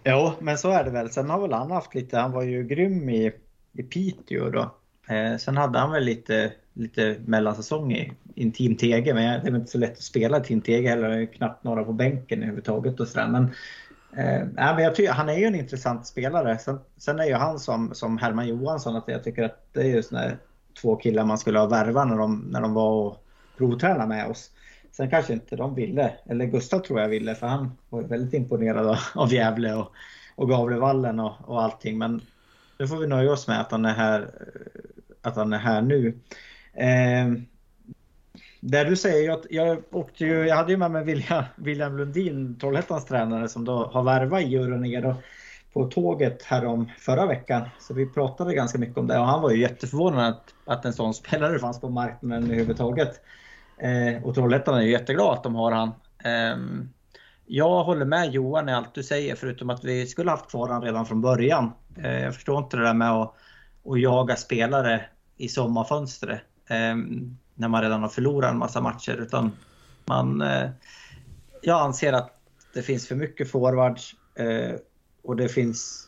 [0.08, 1.10] Jo, men så är det väl.
[1.10, 3.32] Sen har väl han haft lite, han var ju grym i,
[3.72, 4.74] i Piteå då.
[5.08, 9.56] Eh, sen hade han väl lite lite mellansäsong i, i Team Tege, Men det är
[9.56, 11.08] inte så lätt att spela i Team Tege heller.
[11.08, 13.28] Det är knappt några på bänken överhuvudtaget och sådär.
[13.28, 13.44] Men,
[14.16, 16.58] eh, men jag tycker, han är ju en intressant spelare.
[16.58, 19.96] Sen, sen är ju han som, som Herman Johansson att jag tycker att det är
[19.96, 20.32] ju såna
[20.82, 23.24] två killar man skulle ha värvat när de, när de var och
[23.58, 24.50] provtränade med oss.
[24.96, 28.98] Sen kanske inte de ville, eller Gustav tror jag ville för han var väldigt imponerad
[29.14, 29.92] av, Gävle och,
[30.34, 31.98] och Gavlevallen och, och allting.
[31.98, 32.20] Men
[32.78, 34.80] nu får vi nöja oss med att han är här, eh,
[35.22, 36.18] att han är här nu.
[36.72, 37.42] Eh,
[38.60, 42.58] där du säger, jag, jag, åkte ju, jag hade ju med mig William, William Lundin,
[42.58, 45.14] Trollhättans tränare, som då har värvat Djurgården ner
[45.72, 47.62] på tåget härom förra veckan.
[47.80, 50.92] Så vi pratade ganska mycket om det och han var ju jätteförvånad att, att en
[50.92, 53.20] sån spelare fanns på marknaden överhuvudtaget.
[53.78, 55.88] Eh, och Trollhättan är ju jätteglad att de har han.
[56.24, 56.56] Eh,
[57.46, 60.82] jag håller med Johan i allt du säger förutom att vi skulle haft kvar han
[60.82, 61.72] redan från början.
[61.96, 63.34] Eh, jag förstår inte det där med att,
[63.84, 65.04] att jaga spelare
[65.36, 66.96] i sommarfönstret eh,
[67.54, 69.16] när man redan har förlorat en massa matcher.
[69.22, 69.52] Utan
[70.04, 70.70] man, eh,
[71.62, 72.32] jag anser att
[72.74, 74.74] det finns för mycket forwards eh,
[75.22, 76.05] och det finns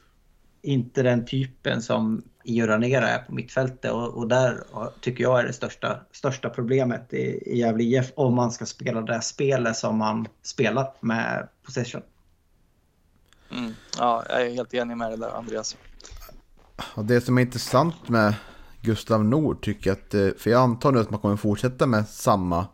[0.63, 4.65] inte den typen som Io Ranera är på mittfältet och, och där
[5.01, 9.01] tycker jag är det största, största problemet i, i Gävle IF om man ska spela
[9.01, 12.03] det spelet som man spelar med possession.
[13.51, 13.73] Mm.
[13.99, 15.77] Ja, jag är helt enig med det där Andreas.
[16.95, 18.35] Och det som är intressant med
[18.83, 22.09] Gustav Nord tycker jag att, eh, för jag antar nu att man kommer fortsätta med
[22.09, 22.67] samma,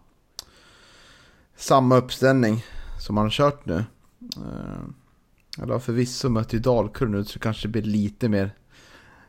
[1.57, 2.64] samma uppställning
[3.01, 3.85] som man har kört nu.
[5.59, 8.50] Ja, eller förvisso möter ju Dalkurd nu så kanske det blir lite mer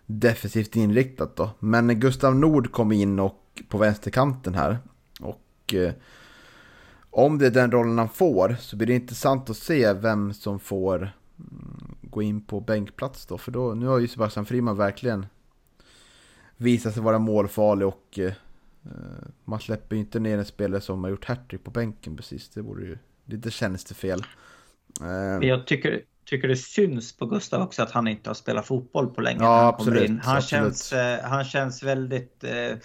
[0.06, 1.50] defensivt inriktat då.
[1.60, 4.78] Men Gustav Nord kom in och på vänsterkanten här.
[5.20, 5.94] Och eh,
[7.10, 10.60] om det är den rollen han får så blir det intressant att se vem som
[10.60, 13.38] får mm, gå in på bänkplats då.
[13.38, 15.26] För då, nu har ju Sebastian Friman verkligen
[16.58, 21.04] visat sig vara målfarlig och eh, eh man släpper ju inte ner en spelare som
[21.04, 22.50] har gjort hattrick på bänken precis.
[22.50, 24.24] Det vore ju lite tjänstefel.
[25.02, 29.08] Eh, Jag tycker tycker det syns på Gustav också att han inte har spelat fotboll
[29.08, 29.44] på länge.
[29.44, 30.22] Ja, han, absolut, in.
[30.24, 30.64] han, absolut.
[30.64, 32.78] Känns, eh, han känns väldigt eh,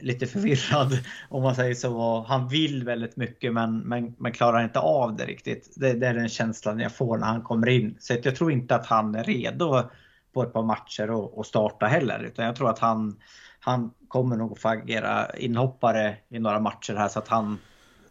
[0.00, 2.24] lite förvirrad om man säger så.
[2.28, 5.72] Han vill väldigt mycket men, men, men klarar inte av det riktigt.
[5.76, 7.96] Det, det, är den känslan jag får när han kommer in.
[8.00, 9.82] Så jag tror inte att han är redo
[10.34, 12.24] på ett par matcher och, och starta heller.
[12.24, 13.16] Utan jag tror att han,
[13.60, 17.58] han kommer nog få agera inhoppare i några matcher här så att han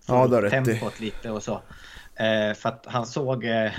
[0.01, 1.61] får ja, tempot lite och så.
[2.15, 3.71] Eh, för att han såg eh,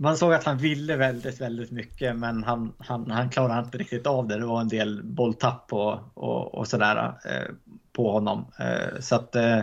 [0.00, 4.06] man såg att han ville väldigt, väldigt mycket men han, han, han klarade inte riktigt
[4.06, 4.38] av det.
[4.38, 7.54] Det var en del bolltapp och, och, och sådär eh,
[7.92, 8.44] på honom.
[8.58, 9.60] Eh, så att eh,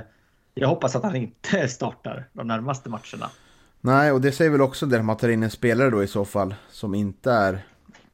[0.53, 3.29] jag hoppas att han inte startar de närmaste matcherna.
[3.81, 6.07] Nej, och det säger väl också det att man tar in en spelare då i
[6.07, 7.65] så fall som inte är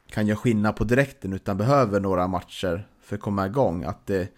[0.07, 3.83] kan göra skillnad på direkten utan behöver några matcher för att komma igång.
[3.83, 4.29] Att det,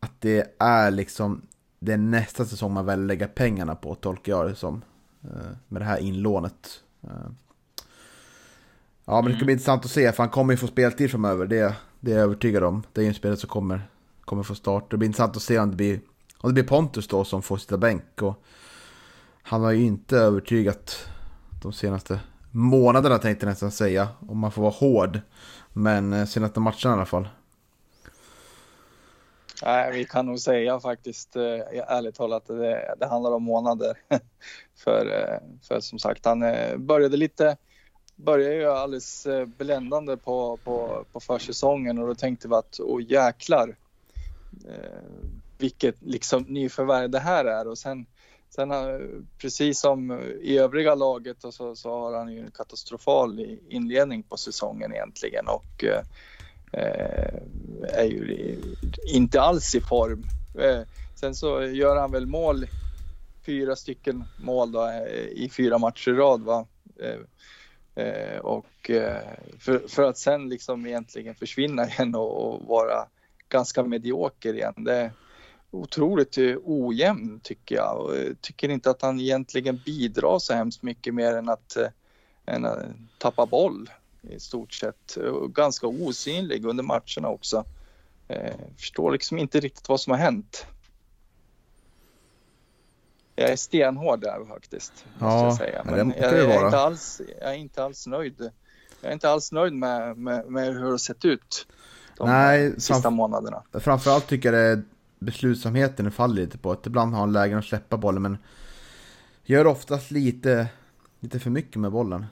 [0.00, 1.42] att det är liksom
[1.78, 4.82] det är nästa säsong man väl lägga pengarna på tolkar jag det som.
[5.24, 6.82] Eh, med det här inlånet.
[7.02, 7.10] Eh,
[9.04, 11.46] ja, men det ska bli intressant att se, för han kommer ju få speltid framöver.
[11.46, 12.82] Det, det är jag övertygad om.
[12.92, 13.88] Det är ju en spelare som kommer,
[14.24, 14.90] kommer få start.
[14.90, 16.00] Det blir intressant att se om det blir,
[16.38, 18.22] om det blir Pontus då som får sitta bänk.
[18.22, 18.42] Och
[19.42, 21.08] han har ju inte övertygat
[21.62, 22.20] de senaste
[22.50, 24.08] månaderna tänkte jag nästan säga.
[24.28, 25.20] Om man får vara hård.
[25.72, 27.28] Men eh, senaste matcherna i alla fall.
[29.62, 31.42] Nej, vi kan nog säga faktiskt eh,
[31.86, 33.98] ärligt talat att det, det handlar om månader.
[34.84, 35.38] för, eh,
[35.68, 37.56] för som sagt, han eh, började lite
[38.16, 43.76] började ju alldeles bländande på, på, på försäsongen och då tänkte vi att åh jäklar
[45.58, 48.06] vilket liksom nyförvärv det här är och sen,
[48.48, 48.70] sen
[49.38, 54.36] precis som i övriga laget och så, så har han ju en katastrofal inledning på
[54.36, 55.84] säsongen egentligen och
[56.72, 57.40] Eh,
[57.92, 58.56] är ju
[59.06, 60.26] inte alls i form.
[60.58, 60.80] Eh,
[61.14, 62.66] sen så gör han väl mål,
[63.46, 66.42] fyra stycken mål då, eh, i fyra matcher i rad.
[66.42, 66.66] Va?
[67.00, 68.90] Eh, eh, och
[69.58, 73.08] för, för, att sen liksom egentligen försvinna igen och, och vara
[73.48, 74.74] ganska medioker igen.
[74.76, 75.12] Det är
[75.70, 78.00] otroligt ojämn tycker jag.
[78.00, 81.76] Och tycker inte att han egentligen bidrar så hemskt mycket mer än att,
[82.46, 82.78] än att
[83.18, 83.90] tappa boll
[84.30, 85.16] i stort sett.
[85.16, 87.64] Och ganska osynlig under matcherna också.
[88.28, 90.66] Eh, förstår liksom inte riktigt vad som har hänt.
[93.34, 95.04] Jag är stenhård där faktiskt.
[95.18, 95.82] Ja, jag säga.
[95.84, 98.50] Men jag, jag, är inte alls, jag är inte alls nöjd.
[99.00, 101.66] Jag är inte alls nöjd med, med, med hur det har sett ut
[102.16, 103.62] de Nej, sista fram, månaderna.
[103.72, 104.82] Framförallt tycker jag det
[105.18, 106.72] beslutsamheten faller lite på.
[106.72, 108.38] Att ibland har han lägen att släppa bollen men
[109.44, 110.68] gör oftast lite,
[111.20, 112.26] lite för mycket med bollen.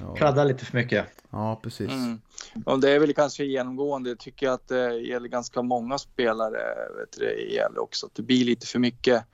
[0.00, 0.14] Ja.
[0.14, 1.06] Kladdar lite för mycket.
[1.30, 1.90] Ja, precis.
[1.90, 2.20] Mm.
[2.66, 4.10] Och det är väl kanske genomgående.
[4.10, 6.58] Jag tycker att det gäller ganska många spelare
[6.98, 8.06] vet du, i Gävle också.
[8.06, 9.24] Att det blir lite för mycket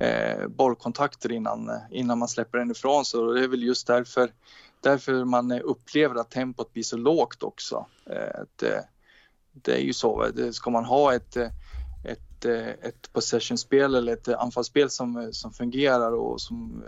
[0.00, 3.20] eh, bollkontakter innan, innan man släpper den ifrån sig.
[3.20, 4.32] Och det är väl just därför,
[4.80, 7.86] därför man upplever att tempot blir så lågt också.
[8.10, 8.80] Eh, att, eh,
[9.52, 10.30] det är ju så.
[10.52, 11.36] Ska man ha ett
[12.04, 12.44] ett,
[12.84, 16.84] ett possession-spel eller ett anfallsspel som, som fungerar och som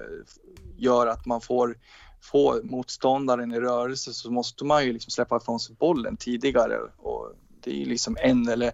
[0.77, 1.77] gör att man får
[2.21, 7.33] få motståndaren i rörelse så måste man ju liksom släppa ifrån sig bollen tidigare och
[7.65, 8.73] det är ju liksom en eller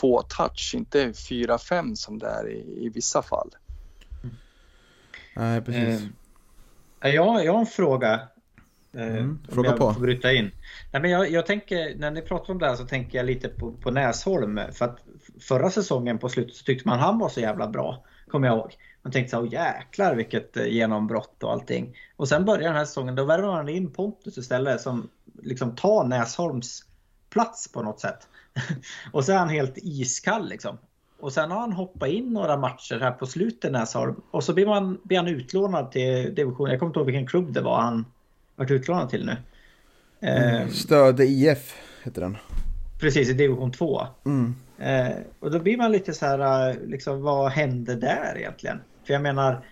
[0.00, 3.50] två touch, inte fyra, fem som det är i, i vissa fall.
[5.36, 6.08] Nej, precis.
[7.00, 8.28] Eh, jag, jag har en fråga.
[8.94, 9.92] Eh, mm, fråga jag på.
[9.92, 10.50] Får bryta in.
[10.92, 13.48] Nej, men jag, jag, tänker, när ni pratar om det här så tänker jag lite
[13.48, 14.60] på, på Näsholm.
[14.72, 14.98] För att
[15.40, 18.04] förra säsongen på slutet så tyckte man han var så jävla bra.
[18.28, 18.76] Kommer jag ihåg.
[19.02, 21.96] Man tänkte så här, jäklar vilket eh, genombrott och allting.
[22.16, 25.08] Och sen börjar den här säsongen, då värvar man in Pontus istället som
[25.42, 26.84] liksom tar Näsholms
[27.30, 28.28] plats på något sätt.
[29.12, 30.78] och så är han helt iskall liksom.
[31.20, 34.20] Och sen har han hoppat in några matcher här på slutet Näsholm.
[34.30, 37.52] Och så blir, man, blir han utlånad till division, jag kommer inte ihåg vilken klubb
[37.52, 38.04] det var han
[38.56, 39.36] varit utlånad till nu.
[40.28, 42.36] Eh, Stöde IF heter den.
[43.00, 44.06] Precis, i division 2.
[44.24, 44.54] Mm.
[44.78, 48.80] Eh, och då blir man lite så här, eh, liksom, vad hände där egentligen?
[49.06, 49.64] För jag menar,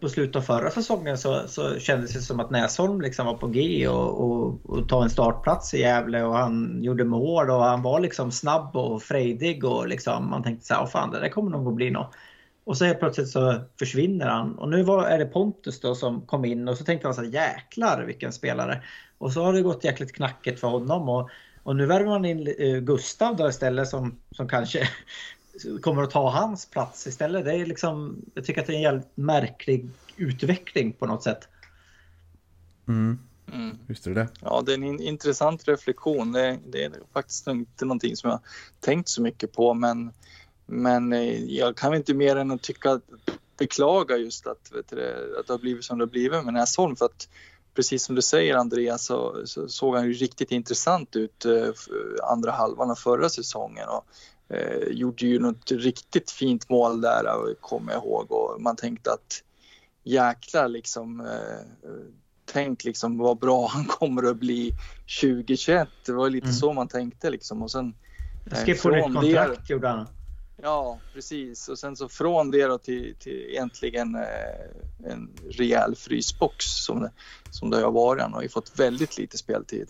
[0.00, 3.46] på slutet av förra säsongen så, så kändes det som att Näsholm liksom var på
[3.46, 7.82] G och, och, och ta en startplats i Gävle och han gjorde mål och han
[7.82, 11.28] var liksom snabb och frejdig och liksom, man tänkte så här, "Åh, fan det där
[11.28, 12.14] kommer nog att bli något.
[12.64, 14.58] Och så helt plötsligt så försvinner han.
[14.58, 17.22] Och nu var, är det Pontus då som kom in och så tänkte man så
[17.22, 18.82] här, jäklar vilken spelare.
[19.18, 21.08] Och så har det gått jäkligt knackigt för honom.
[21.08, 21.30] Och,
[21.62, 24.88] och nu värvar man in eh, Gustav då istället som, som kanske
[25.82, 27.44] kommer att ta hans plats istället.
[27.44, 31.48] Det är liksom, jag tycker att det är en jävligt märklig utveckling på något sätt.
[32.88, 33.18] Mm.
[33.52, 33.78] Mm.
[33.86, 34.28] Visst är det.
[34.40, 36.32] Ja, det är en in- intressant reflektion.
[36.32, 38.40] Det, det är faktiskt inte någonting som jag
[38.80, 40.12] tänkt så mycket på, men,
[40.66, 43.00] men eh, jag kan inte mer än att tycka,
[43.58, 46.54] beklaga just att, vet du, det, att det har blivit som det har blivit med
[46.54, 46.96] Näsholm.
[46.96, 47.28] För att
[47.74, 51.72] precis som du säger Andreas så, så såg han ju riktigt intressant ut eh,
[52.22, 53.88] andra halvan av förra säsongen.
[53.88, 54.04] Och,
[54.50, 58.32] eh, gjorde ju något riktigt fint mål där, eh, kommer jag ihåg.
[58.32, 59.42] Och man tänkte att
[60.04, 61.86] jäklar liksom eh,
[62.44, 64.72] tänk liksom vad bra han kommer att bli
[65.20, 65.88] 2021.
[66.06, 66.54] Det var lite Mm.
[66.56, 67.94] så man tänkte liksom och sen
[68.50, 70.06] Jag skrev på nytt det- kontrakt gjorde han.
[70.62, 71.68] Ja, precis.
[71.68, 77.10] Och sen så från det då till, till egentligen eh, en rejäl frysbox som det,
[77.50, 78.22] som det har varit.
[78.22, 79.88] Han har ju fått väldigt lite speltid.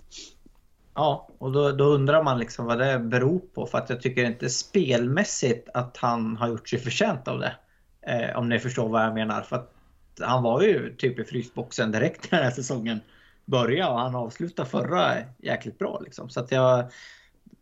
[0.95, 3.66] Ja, och då, då undrar man liksom vad det beror på.
[3.66, 7.53] För att jag tycker inte spelmässigt att han har gjort sig förtjänt av det.
[8.03, 9.43] Eh, om ni förstår vad jag menar.
[9.43, 9.72] För att
[10.20, 13.01] han var ju typ i frysboxen direkt när den här säsongen
[13.45, 16.01] började och han avslutade förra jäkligt bra.
[16.05, 16.30] Liksom.
[16.30, 16.91] Så att jag,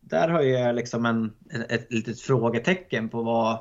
[0.01, 3.59] där har jag liksom en, ett, ett litet frågetecken på vad,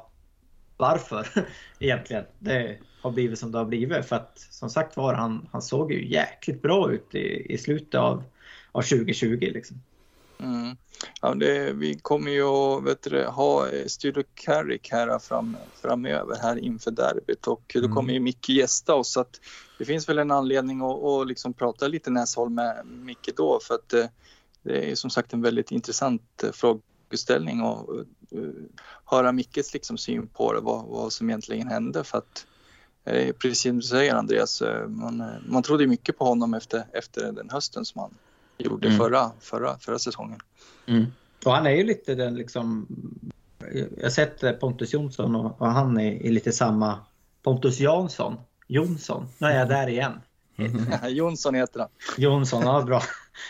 [0.77, 1.27] varför
[1.79, 4.07] egentligen det har blivit som det har blivit.
[4.07, 7.95] För att som sagt var, han, han såg ju jäkligt bra ut i, i slutet
[7.95, 8.23] av,
[8.79, 9.39] av 2020.
[9.41, 9.81] Liksom.
[10.41, 10.77] Mm.
[11.21, 16.91] Ja, det, vi kommer ju att ha eh, Studio Carrick här fram, framöver här inför
[16.91, 19.41] derbyt och då kommer ju Micke gästa oss så att
[19.79, 23.75] det finns väl en anledning att, att liksom prata lite Näsholm med Micke då för
[23.75, 24.07] att eh,
[24.63, 27.95] det är som sagt en väldigt intressant eh, frågeställning och
[28.31, 28.41] eh,
[29.05, 32.47] höra Mickes liksom syn på det, vad, vad som egentligen hände för att
[33.05, 36.87] eh, precis som du säger Andreas, eh, man, eh, man trodde mycket på honom efter,
[36.93, 38.15] efter den hösten som han
[38.59, 38.99] gjorde Mm.
[38.99, 40.41] förra, förra, förra säsongen.
[41.45, 42.87] Och han är ju lite den liksom...
[43.75, 46.99] Jag har sett Pontus Jonsson och, och han är, är lite samma...
[47.43, 48.37] Pontus Jansson.
[48.67, 49.29] Jonsson.
[49.39, 50.21] Nu är jag där igen.
[51.09, 51.89] Jonsson heter han.
[52.17, 53.03] Jonsson, ja bra.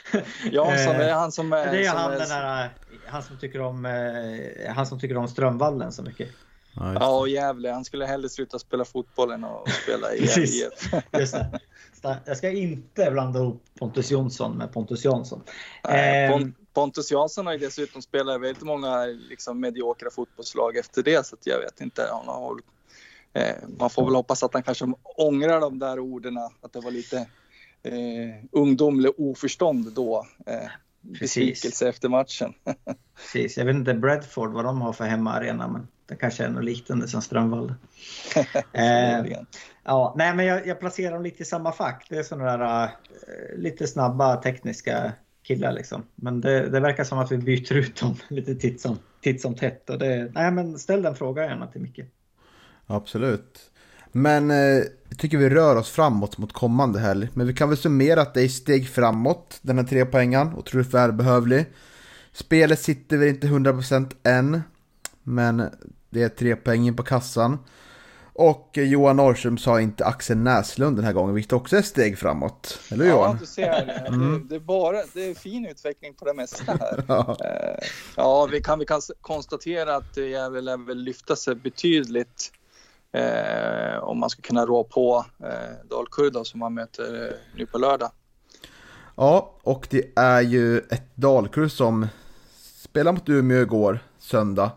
[0.52, 1.72] Jansson, det är han som är...
[1.72, 2.70] Det är som han är, den där,
[3.06, 6.28] han som tycker om, eh, han som tycker om Strömvallen så mycket.
[6.74, 7.70] Ja, Ja, och Gävle.
[7.70, 10.18] Han skulle hellre sluta spela fotboll än att spela i.
[10.38, 10.92] IF.
[12.26, 15.42] Jag ska inte blanda ihop Pontus Jonsson med Pontus Jansson.
[15.84, 20.76] Nej, Ehm, Pon- Pontus Jansson har ju dessutom spelat i väldigt många liksom, mediokra fotbollslag
[20.76, 22.08] efter det, så att jag vet inte.
[22.12, 22.56] Han har,
[23.32, 26.90] eh, man får väl hoppas att han kanske ångrar de där orden, att det var
[26.90, 27.16] lite
[27.82, 30.26] eh, ungdomlig oförstånd då.
[30.46, 30.68] Eh,
[31.00, 32.54] besvikelse efter matchen.
[33.16, 33.56] Precis.
[33.56, 37.08] Jag vet inte Bradford vad de har för hemmaarena men det kanske är något liknande
[37.08, 37.74] som Strömvallen.
[38.72, 39.36] eh,
[39.84, 42.06] ja, nej, men jag, jag placerar dem lite i samma fack.
[42.08, 46.02] Det är sådana där eh, lite snabba tekniska killar liksom.
[46.14, 49.54] Men det, det verkar som att vi byter ut dem lite titt som, titt som
[49.54, 49.90] tätt.
[49.90, 52.00] Och det, nej, men ställ den frågan gärna till Micke.
[52.86, 53.70] Absolut.
[54.12, 54.56] Men eh,
[55.08, 57.28] jag tycker vi rör oss framåt mot kommande helg.
[57.34, 60.54] Men vi kan väl summera att det är steg framåt, den här tre poängen.
[60.54, 61.66] Otroligt välbehövlig.
[62.32, 64.62] Spelet sitter väl inte 100% än.
[65.22, 65.70] Men
[66.10, 67.58] det är tre poäng in på kassan.
[68.32, 72.18] Och Johan Norrström sa inte Axel Näslund den här gången, vilket också är ett steg
[72.18, 72.80] framåt.
[72.90, 73.36] Eller hur Ja, Johan?
[73.40, 73.86] du ser.
[74.10, 77.04] Det, det, är bara, det är fin utveckling på det mesta här.
[77.08, 77.36] Ja.
[77.44, 77.84] Eh,
[78.16, 82.52] Ja, vi kan, vi kan konstatera att Gävle lär väl lyfta sig betydligt
[83.12, 87.78] eh, om man ska kunna rå på eh, Dalkurd som man möter eh, nu på
[87.78, 88.10] lördag.
[89.16, 92.06] Ja, och det är ju ett Dalkurd som
[92.76, 94.70] spelar mot Umeå igår, söndag.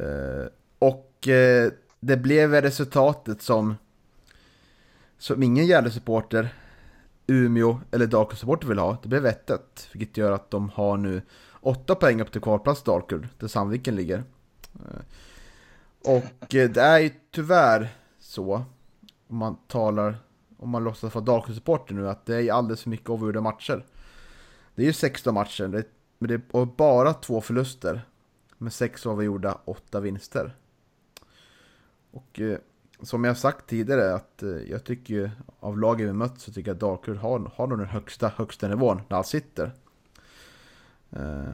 [0.00, 0.46] Eh,
[0.78, 3.74] och eh, det blev resultatet som,
[5.18, 6.54] som ingen Gävle-supporter,
[7.26, 8.98] Umeå eller Dalkurd-supporter vill ha.
[9.02, 9.58] Det blev 1-1,
[9.92, 11.22] vilket gör att de har nu
[11.60, 14.24] åtta poäng upp till kvalplats Dalkurd, där Sandviken ligger.
[14.74, 15.02] Eh,
[16.14, 17.88] och det är ju tyvärr
[18.18, 18.64] så,
[19.28, 20.16] om man talar
[20.58, 23.84] om man låtsas vara Dalkurd-supporter nu, att det är alldeles för mycket avgjorda matcher.
[24.74, 25.84] Det är ju 16 matcher, det,
[26.18, 28.06] men det är bara två förluster.
[28.58, 30.56] Med sex avgjorda, åtta vinster.
[32.10, 32.58] Och eh,
[33.02, 35.30] som jag sagt tidigare att eh, jag tycker ju
[35.60, 38.68] av lagen vi mött så tycker jag att Dalkurd har, har nog den högsta, högsta
[38.68, 39.72] nivån när allt sitter.
[41.10, 41.52] Eh,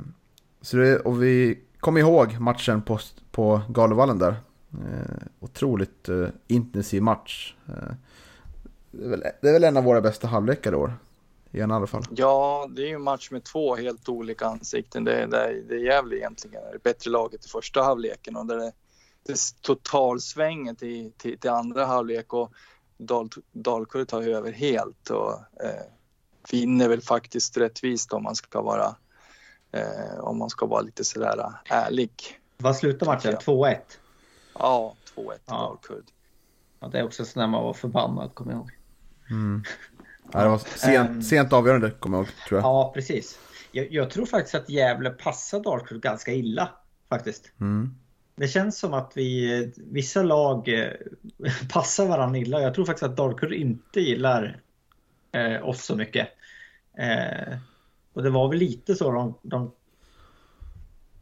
[0.60, 2.98] så det, och vi kommer ihåg matchen på,
[3.30, 4.36] på Galovallen där.
[4.72, 7.54] Eh, otroligt eh, intensiv match.
[7.68, 7.94] Eh,
[8.90, 10.94] det, är väl, det är väl en av våra bästa halvlekar i år.
[11.52, 12.02] I alla fall.
[12.10, 15.04] Ja, det är ju en match med två helt olika ansikten.
[15.04, 18.72] Det, det, det är Gävle egentligen det bättre laget i första halvleken och där det,
[19.26, 22.52] det totalsvänger till, till, till andra halvlek och
[22.96, 25.32] Dal, Dalkurd tar över helt och
[25.64, 25.82] eh,
[26.50, 28.96] vinner väl faktiskt rättvist om man ska vara
[29.72, 32.12] eh, om man ska vara lite sådär ärlig.
[32.56, 33.36] Vad slutar matchen?
[33.36, 33.76] 2-1?
[34.54, 35.54] Ja, 2-1 Ja.
[35.54, 36.04] Dalkurd.
[36.80, 38.70] Ja, det är också så när man var förbannad, kommer jag ihåg.
[39.30, 39.62] Mm.
[40.32, 41.22] Ja, det var sent, Ehm.
[41.22, 42.66] sent avgörande kommer jag ihåg, tror jag.
[42.66, 43.38] Ja, precis.
[43.72, 46.68] Jag, jag tror faktiskt att Gävle passar Dalkurd ganska illa,
[47.08, 47.52] faktiskt.
[47.60, 47.94] Mm.
[48.36, 50.90] Det känns som att vi, vissa lag eh,
[51.72, 52.60] passar varandra illa.
[52.60, 54.60] Jag tror faktiskt att Dalkurd inte gillar
[55.32, 56.28] eh, oss så mycket.
[56.98, 57.56] Eh,
[58.12, 59.72] och det var väl lite så de, de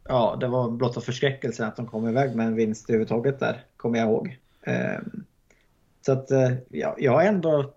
[0.08, 3.98] Ja, det var blotta förskräckelsen att de kom iväg med en vinst överhuvudtaget där, kommer
[3.98, 4.38] jag ihåg.
[4.62, 4.98] Eh,
[6.06, 7.74] så att eh, ja, jag är ändå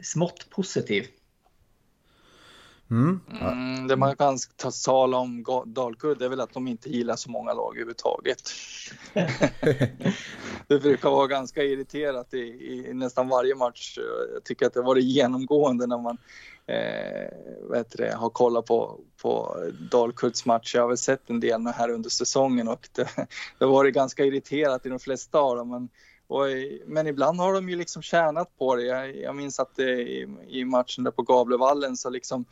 [0.00, 1.06] smått positiv.
[2.90, 3.20] Mm.
[3.40, 7.30] Mm, det man kan ta tala om Dalkurd är väl att de inte gillar så
[7.30, 8.40] många lag överhuvudtaget.
[10.66, 13.98] det brukar vara ganska irriterat i, i nästan varje match.
[14.34, 16.18] Jag tycker att det var det genomgående när man
[16.66, 19.56] eh, det, har kollat på, på
[19.90, 20.76] Dalkurds matcher.
[20.76, 23.08] Jag har väl sett en del här under säsongen och det,
[23.58, 25.70] det var det ganska irriterat i de flesta av dem.
[25.70, 25.88] Men,
[26.30, 26.46] och,
[26.86, 28.82] men ibland har de ju liksom tjänat på det.
[28.82, 32.44] Jag, jag minns att det, i, i matchen där på Gavlevallen så liksom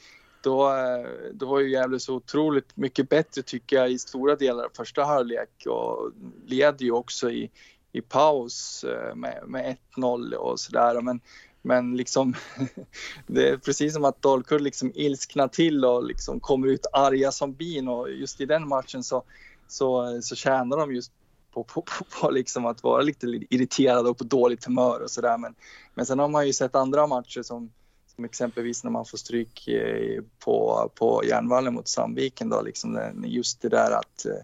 [0.42, 4.64] då, eh, då var ju Gävle så otroligt mycket bättre tycker jag i stora delar
[4.64, 6.12] av första halvlek och
[6.46, 7.50] leder ju också i,
[7.92, 11.00] i paus eh, med, med 1-0 och sådär.
[11.00, 11.20] Men,
[11.62, 12.34] men liksom,
[13.26, 17.52] det är precis som att Dalkurd liksom ilsknar till och liksom kommer ut arga som
[17.52, 19.22] bin och just i den matchen så,
[19.68, 21.12] så, så tjänar de just
[21.52, 25.38] på, på, på, på liksom att vara lite irriterad och på dåligt humör och sådär.
[25.38, 25.54] Men,
[25.94, 27.70] men sen har man ju sett andra matcher som,
[28.14, 33.60] som exempelvis när man får stryk eh, på, på Järnvallen mot Sandviken då, liksom just
[33.60, 34.42] det där att eh,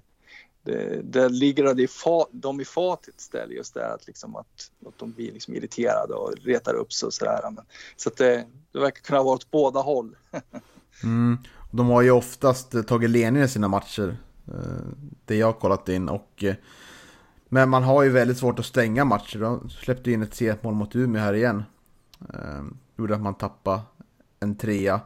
[0.63, 4.71] det, det ligger det i fa, de i fatet ställer just det att, liksom att,
[4.87, 7.41] att de blir liksom irriterade och retar upp sig och sådär.
[7.45, 7.65] Men,
[7.97, 10.17] så att det, det verkar kunna vara åt båda håll.
[11.03, 11.39] Mm.
[11.71, 14.17] De har ju oftast tagit ledningen i sina matcher.
[15.25, 16.09] Det jag har kollat in.
[16.09, 16.45] Och,
[17.55, 19.39] men man har ju väldigt svårt att stänga matcher.
[19.39, 21.65] De släppte in ett sent mål mot Umeå här igen.
[22.35, 22.63] Eh,
[22.97, 23.81] Gjorde att man tappade
[24.41, 25.01] en trea.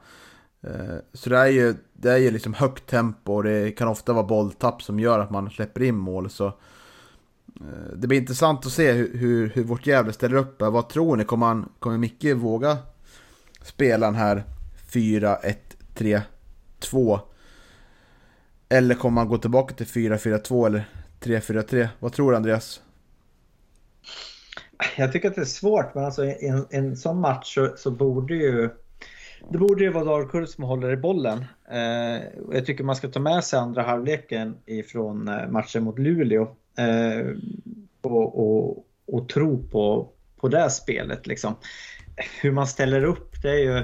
[0.63, 4.13] Eh, Så det är ju, det är ju liksom högt tempo och det kan ofta
[4.13, 6.31] vara bolltapp som gör att man släpper in mål.
[6.31, 6.53] Så eh,
[7.97, 10.63] det blir intressant att se hur, hur, hur vårt Gävle ställer upp.
[10.63, 11.25] Vad tror ni?
[11.25, 12.79] Kommer, han, kommer Micke våga
[13.63, 14.45] spela den här
[14.91, 17.21] 4-1-3-2?
[18.69, 20.89] Eller kommer man gå tillbaka till 4-4-2 eller
[21.21, 21.89] 3-4-3?
[21.99, 22.83] Vad tror du Andreas?
[24.97, 27.91] Jag tycker att det är svårt, men alltså i en, en sån match så, så
[27.91, 28.71] borde ju
[29.51, 31.45] det borde ju vara Dalkurd som håller i bollen.
[31.71, 36.43] Eh, jag tycker man ska ta med sig andra halvleken ifrån eh, matchen mot Luleå.
[36.79, 37.27] Eh,
[38.01, 41.55] och, och, och tro på, på det spelet liksom.
[42.43, 43.83] Hur man ställer upp, det är ju...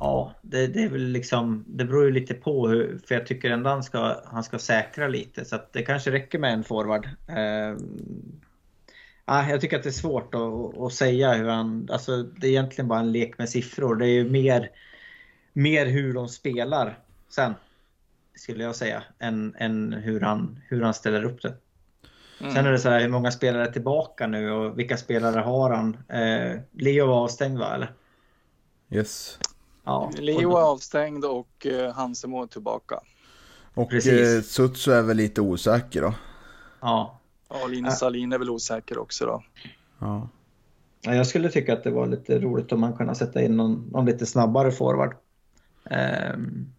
[0.00, 1.64] Ja, det, det är väl liksom...
[1.68, 3.00] Det beror ju lite på hur...
[3.06, 5.44] För jag tycker ändå han ska, han ska säkra lite.
[5.44, 7.08] Så att det kanske räcker med en forward.
[7.28, 7.76] Eh,
[9.30, 11.88] Ja, jag tycker att det är svårt att, att säga hur han...
[11.92, 13.96] Alltså, det är egentligen bara en lek med siffror.
[13.96, 14.70] Det är ju mer,
[15.52, 16.98] mer hur de spelar
[17.28, 17.54] sen,
[18.34, 21.54] skulle jag säga, än, än hur, han, hur han ställer upp det.
[22.40, 22.54] Mm.
[22.54, 25.70] Sen är det så här, hur många spelare är tillbaka nu och vilka spelare har
[25.70, 25.96] han?
[26.08, 27.92] Eh, Leo var avstängd va, eller?
[28.90, 29.38] Yes.
[29.84, 30.10] Ja.
[30.18, 33.00] Leo är avstängd och eh, Hansemo är tillbaka.
[33.74, 34.12] Och Precis.
[34.36, 36.14] eh, Sutsu är väl lite osäker då.
[36.80, 37.18] Ja.
[37.48, 39.42] Ja, Linus Salin är väl osäker också då.
[39.98, 40.28] Ja.
[41.00, 43.88] Ja, Jag skulle tycka att det var lite roligt om man kunde sätta in någon,
[43.92, 45.16] någon lite snabbare forward.
[45.84, 46.72] ehm,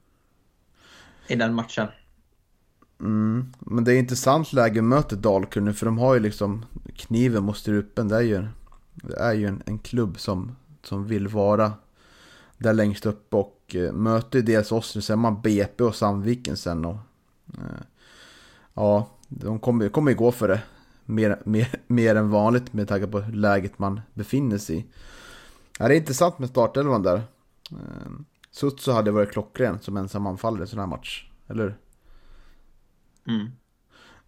[1.28, 1.88] I den matchen.
[3.00, 3.54] Mm.
[3.60, 7.58] Men det är intressant läge möter Dalkurd nu för de har ju liksom kniven mot
[7.58, 8.08] strupen.
[8.08, 8.48] Det är ju,
[8.94, 11.74] det är ju en, en klubb som, som vill vara
[12.62, 16.58] där längst upp och eh, möter ju dels oss, nu sen man BP och Sandviken
[16.58, 16.96] sen och
[17.58, 17.82] eh,
[18.74, 20.62] ja, de kommer, kommer gå för det
[21.06, 24.86] mer, mer, mer än vanligt med tanke på läget man befinner sig i.
[25.80, 27.16] Ja, det är intressant med startelvan där.
[27.72, 28.12] Eh,
[28.52, 31.76] Sutsu hade varit klockren som ensam anfallare i sån här match, eller hur?
[33.36, 33.48] Mm.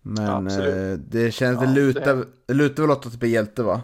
[0.01, 3.63] Men eh, det känns, Ja, det, lutar, det- lutar väl åt att det blir hjälte
[3.63, 3.81] va?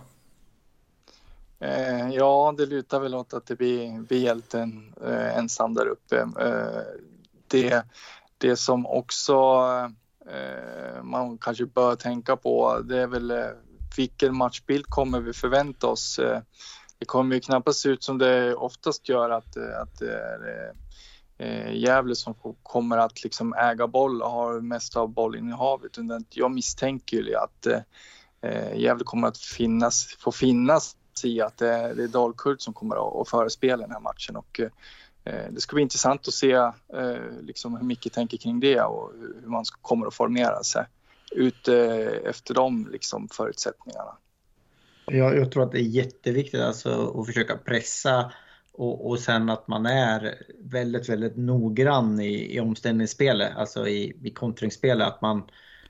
[1.60, 6.18] Eh, ja, det lutar väl åt att det blir, blir hjälten eh, ensam där uppe.
[6.40, 6.82] Eh,
[7.48, 7.84] det,
[8.38, 9.34] det som också
[10.30, 13.46] eh, man kanske bör tänka på det är väl eh,
[13.98, 16.20] vilken matchbild kommer vi förvänta oss?
[16.20, 16.42] Eh,
[17.00, 20.74] det kommer ju knappast se ut som det oftast gör att, att det är
[21.38, 22.34] eh, Gävle som
[22.64, 25.98] kommer att liksom äga boll och ha mest av bollinnehavet.
[26.30, 27.82] Jag misstänker ju att eh,
[28.42, 30.96] eh, Gävle kommer att finnas, få finnas
[31.26, 34.36] i att det är, det är Dalkurd som kommer att, förespela föra den här matchen.
[34.36, 34.60] Och,
[35.24, 36.72] eh, det ska bli intressant att se eh,
[37.42, 39.12] liksom hur Micke tänker kring det och
[39.42, 40.86] hur man kommer att formera sig
[41.32, 44.18] ut eh, efter de liksom, förutsättningarna.
[45.06, 48.32] Jag, jag tror att det är jätteviktigt alltså att försöka pressa
[48.80, 54.30] och, och sen att man är väldigt, väldigt noggrann i, i omställningsspelet, alltså i, i
[54.30, 55.44] kontringsspelet, att man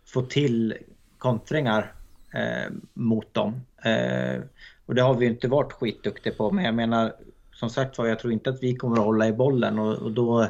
[0.05, 0.77] får till
[1.17, 1.93] kontringar
[2.34, 3.61] eh, mot dem.
[3.84, 4.41] Eh,
[4.90, 7.14] och det har vi inte varit skitduktiga på, men jag menar
[7.52, 10.12] som sagt var, jag tror inte att vi kommer att hålla i bollen och, och
[10.12, 10.50] då,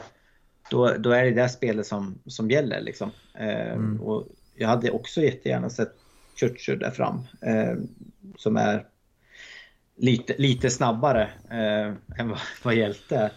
[0.70, 2.82] då, då är det det spelet som, som gäller.
[2.82, 3.12] Liksom.
[3.34, 5.96] Eh, och jag hade också jättegärna sett
[6.36, 7.22] Churchill där fram.
[7.42, 7.76] Eh,
[8.38, 8.86] som är
[9.96, 13.32] lite, lite snabbare eh, än vad, vad Hjälte är.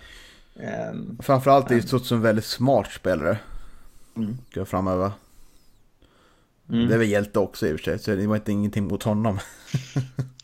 [0.91, 3.39] Eh, Framförallt är Studs en väldigt smart spelare.
[4.17, 4.39] Mm.
[4.55, 5.11] Jag framöver.
[6.69, 6.89] Mm.
[6.89, 9.03] Det är väl hjälte också i och för sig, så det var inte ingenting mot
[9.03, 9.39] honom.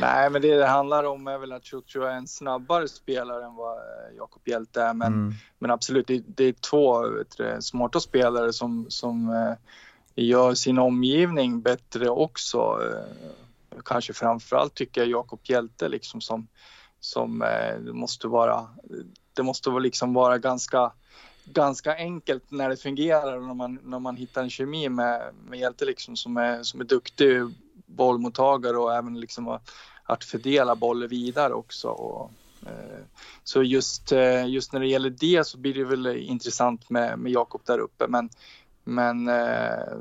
[0.00, 3.54] Nej, men det det handlar om är väl att Chucho är en snabbare spelare än
[3.54, 4.94] vad eh, Jakob Hjelte är.
[4.94, 5.34] Men, Mm.
[5.58, 7.26] men absolut, det, det är två du,
[7.60, 9.54] smarta spelare som, som eh,
[10.24, 12.58] gör sin omgivning bättre också.
[12.58, 16.48] Eh, kanske framförallt tycker jag Jakob Hjelte liksom som,
[17.00, 18.68] som eh, måste vara,
[19.34, 20.92] det måste vara liksom vara ganska
[21.44, 25.58] ganska enkelt när det fungerar och när man, när man hittar en kemi med, med
[25.58, 27.40] Hjelte liksom som är, som är duktig
[27.94, 29.48] bollmottagare och även liksom
[30.04, 31.88] att, fördela bollen vidare också.
[31.88, 32.30] Och,
[32.66, 33.04] eh,
[33.44, 37.32] så just, eh, just när det gäller det så blir det väl intressant med, med
[37.32, 38.06] Jakob där uppe.
[38.08, 38.30] Men,
[38.84, 39.96] men eh,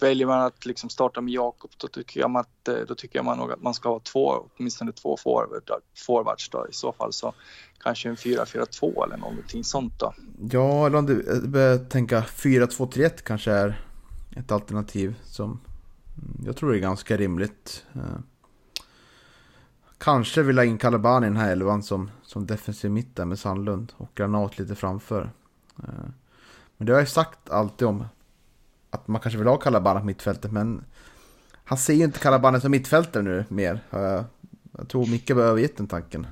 [0.00, 3.24] väljer man att liksom starta med Jakob då tycker jag, att, eh, då tycker jag
[3.24, 5.70] man nog att man ska ha två, åtminstone två forward,
[6.06, 6.66] forwards då.
[6.70, 7.34] I så fall så
[7.78, 10.14] kanske en 4-4-2 eller någonting sånt då.
[10.50, 13.80] Ja, eller om du börjar tänka 4-2-3-1 kanske är
[14.36, 15.60] ett alternativ som
[16.44, 17.84] jag tror det är ganska rimligt.
[17.94, 18.18] Eh,
[19.98, 23.38] kanske vill ha in Kalabani i den här elvan som, som defensiv mitt där med
[23.38, 25.30] Sandlund och Granat lite framför.
[25.78, 26.08] Eh,
[26.76, 28.04] men det har jag ju sagt alltid om
[28.90, 30.84] att man kanske vill ha Kalabani på mittfältet men
[31.64, 33.80] han ser ju inte Kalabani som mittfältare nu mer.
[33.90, 34.24] Eh,
[34.78, 36.26] jag tror Micke behöver övergett den tanken.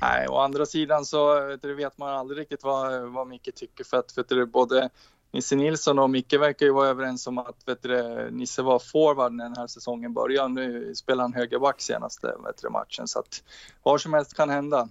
[0.00, 4.18] Nej, å andra sidan så vet, man aldrig riktigt vad, vad Micke tycker för att
[4.18, 4.90] vet du, både
[5.32, 9.32] Nisse Nilsson och Micke verkar ju vara överens om att vet du, Nisse var forward
[9.32, 10.48] när den här säsongen började.
[10.48, 13.42] Nu spelar han högerback senaste vet du, matchen så att
[13.82, 14.88] vad som helst kan hända.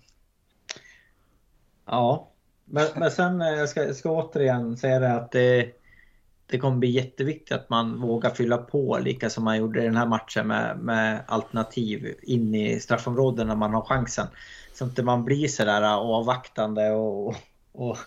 [1.86, 2.32] Ja,
[2.66, 5.72] men, men sen eh, jag ska jag ska återigen säga det att det,
[6.46, 9.98] det kommer bli jätteviktigt att man vågar fylla på lika som man gjorde i den
[9.98, 14.28] här matchen med, med alternativ in i straffområden när man har chansen.
[14.74, 17.36] Så att man blir sådär eh, avvaktande och,
[17.72, 17.98] och,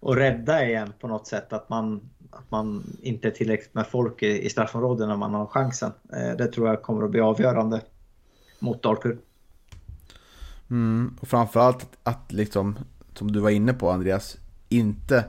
[0.00, 1.52] och rädda igen på något sätt.
[1.52, 5.46] Att man, att man inte är tillräckligt med folk i, i straffområdet när man har
[5.46, 5.92] chansen.
[6.12, 7.80] Eh, Det tror jag kommer att bli avgörande
[8.58, 9.18] mot Dalkurd.
[10.70, 12.78] Mm, och framförallt att, att liksom,
[13.14, 14.36] som du var inne på Andreas,
[14.68, 15.24] inte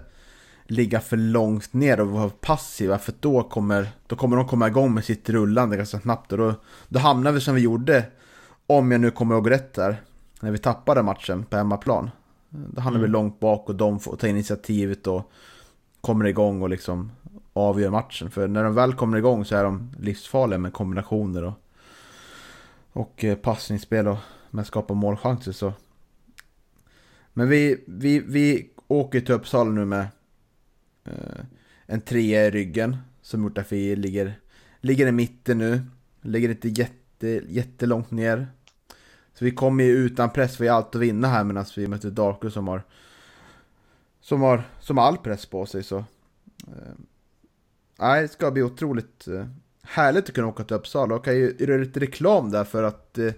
[0.63, 4.93] ligga för långt ner och vara passiva för då kommer, då kommer de komma igång
[4.93, 6.53] med sitt rullande ganska snabbt och då,
[6.89, 8.05] då hamnar vi som vi gjorde,
[8.67, 10.01] om jag nu kommer ihåg rätt där,
[10.39, 12.09] när vi tappade matchen på hemmaplan.
[12.53, 15.31] Då hamnar vi långt bak och de får ta initiativet och
[16.01, 17.11] kommer igång och liksom
[17.53, 18.31] avgör matchen.
[18.31, 21.53] För när de väl kommer igång så är de livsfarliga med kombinationer och,
[22.91, 24.17] och eh, passningsspel och
[24.49, 25.73] med att skapa målchanser så.
[27.33, 30.07] Men vi, vi, vi åker till Uppsala nu med
[31.03, 31.45] eh,
[31.85, 34.33] en trea i ryggen som gjort att vi ligger,
[34.81, 35.81] ligger i mitten nu.
[36.21, 38.47] Ligger inte jätte, jättelångt ner.
[39.33, 42.11] Så vi kommer ju utan press, vi har allt att vinna här medan vi möter
[42.11, 42.83] Darko som har
[44.21, 45.97] som har, som har all press på sig så.
[46.67, 46.93] Eh,
[47.99, 49.45] nej, det ska bli otroligt eh,
[49.83, 53.17] härligt att kunna åka till Uppsala och kan ju göra lite reklam där för att
[53.17, 53.33] eh,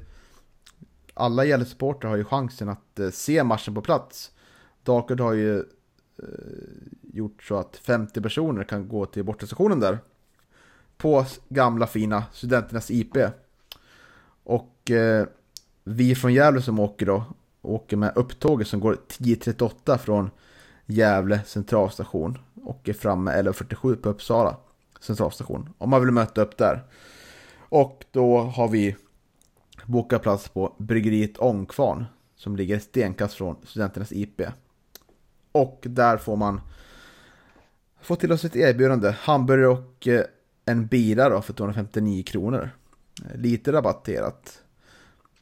[1.13, 4.31] alla Gävle-supportrar har ju chansen att eh, se matchen på plats.
[4.83, 5.63] Darkud har ju eh,
[7.13, 9.99] gjort så att 50 personer kan gå till bortastationen där.
[10.97, 13.17] På gamla fina Studenternas IP.
[14.43, 15.27] Och eh,
[15.83, 17.23] vi från Gävle som åker då,
[17.61, 20.29] åker med upptåget som går 10.38 från
[20.85, 22.37] Gävle centralstation.
[22.63, 24.57] och är framme 11.47 på Uppsala
[24.99, 25.69] centralstation.
[25.77, 26.83] Om man vill möta upp där.
[27.57, 28.95] Och då har vi
[29.85, 32.05] bokat plats på bryggeriet Ångkvarn
[32.35, 34.41] som ligger ett stenkast från studenternas IP.
[35.51, 36.61] Och där får man
[38.01, 39.11] få till oss ett erbjudande.
[39.19, 40.23] Hamburgare och eh,
[40.65, 42.69] en bira då för 259 kronor.
[43.35, 44.62] Lite rabatterat.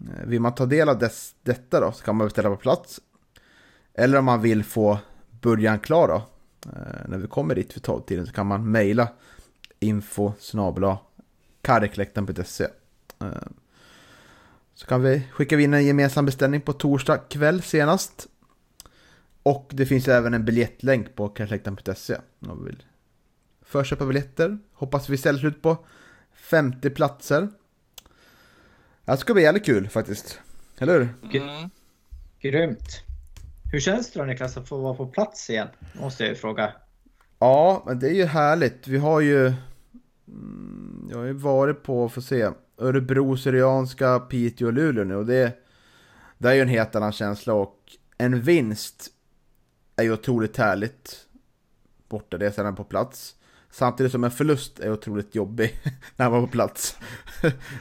[0.07, 2.99] Eh, vill man ta del av dess, detta då så kan man beställa på plats.
[3.93, 4.99] Eller om man vill få
[5.41, 6.15] början klar då.
[6.69, 9.07] Eh, när vi kommer dit vid 12-tiden så kan man mejla
[9.79, 10.99] info snabel-a
[11.61, 12.63] karreklekten.se
[13.21, 13.27] eh,
[14.73, 18.27] Så kan vi skicka in en gemensam beställning på torsdag kväll senast.
[19.43, 22.83] Och det finns även en biljettlänk på karreklekten.se om vi vill
[23.61, 24.57] förköpa biljetter.
[24.73, 25.85] Hoppas vi säljer slut på
[26.33, 27.49] 50 platser.
[29.05, 30.39] Det ska bli jävligt kul faktiskt.
[30.79, 31.37] Eller hur?
[31.41, 31.69] Mm.
[32.39, 33.01] Grymt.
[33.71, 35.67] Hur känns det då Niklas att få vara på plats igen?
[35.93, 36.73] Måste jag ju fråga.
[37.39, 38.87] Ja, men det är ju härligt.
[38.87, 39.53] Vi har ju...
[40.27, 45.25] mm, Jag har ju varit på, får se, Örebro, Syrianska, Piteå och Luleå nu och
[45.25, 45.57] det,
[46.37, 47.77] det är ju en helt annan känsla och
[48.17, 49.07] en vinst
[49.95, 51.25] är ju otroligt härligt
[52.09, 53.35] borta, det är sedan på plats.
[53.71, 55.79] Samtidigt som en förlust är otroligt jobbig
[56.15, 56.97] när man var på plats.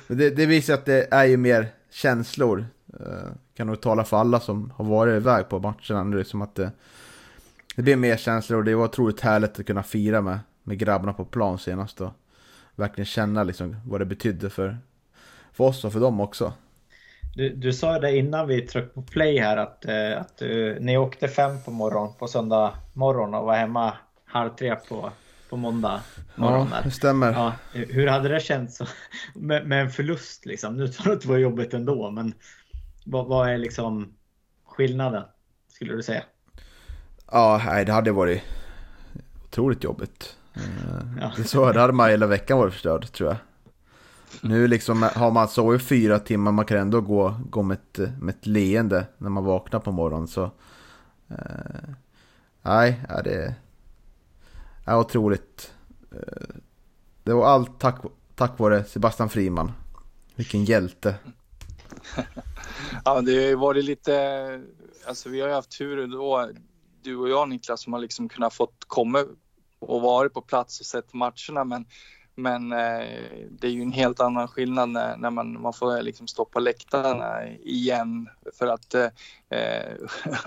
[0.07, 2.67] Men det, det visar att det är ju mer känslor.
[3.01, 6.55] Eh, kan nog tala för alla som har varit iväg på matcherna nu, Liksom att
[6.55, 6.73] det,
[7.77, 11.13] det blir mer känslor och det var otroligt härligt att kunna fira med, med grabbarna
[11.13, 12.11] på plan senast och
[12.75, 14.79] verkligen känna liksom vad det betydde för,
[15.53, 16.53] för oss och för dem också.
[17.35, 20.99] Du, du sa det innan vi tryckte på play här att, eh, att du, ni
[20.99, 23.95] åkte fem på morgon på söndag morgon och var hemma
[24.25, 25.11] halv tre på,
[25.51, 26.01] på måndag
[26.35, 26.69] morgon.
[26.73, 27.33] Ja, det stämmer.
[27.33, 28.83] Ja, hur hade det känts
[29.35, 30.77] med, med en förlust liksom?
[30.77, 32.35] Nu tror jag att det var jobbigt ändå, men
[33.07, 34.13] vad, vad är liksom
[34.67, 35.23] skillnaden
[35.69, 36.23] skulle du säga?
[37.33, 38.43] Ja, nej, det hade varit
[39.45, 40.37] otroligt jobbigt.
[40.55, 40.61] Eh,
[41.21, 41.33] Ja.
[41.37, 43.37] Det, så, det hade man hela veckan varit förstörd tror jag.
[44.43, 48.35] Nu liksom har man sovit fyra timmar, man kan ändå gå, gå med, ett, med
[48.35, 50.29] ett leende när man vaknar på morgonen.
[50.29, 50.45] Så,
[51.29, 51.91] eh,
[52.63, 53.55] nej, det
[54.85, 55.73] är otroligt.
[56.13, 56.57] Eh,
[57.23, 58.03] det var allt tack,
[58.35, 59.73] tack vare Sebastian Friman.
[60.35, 61.15] Vilken hjälte.
[63.05, 64.63] Ja, det har ju varit lite,
[65.07, 66.51] alltså vi har ju haft tur då,
[67.03, 69.25] du och jag Niklas, som har liksom kunnat fått komma
[69.79, 71.85] och varit på plats och sett matcherna, men
[72.43, 73.07] men eh,
[73.51, 76.45] det är ju en helt annan skillnad när, när man, man får eh, liksom stå
[76.45, 78.29] på läktarna igen.
[78.53, 79.09] För att eh,
[79.51, 79.95] eh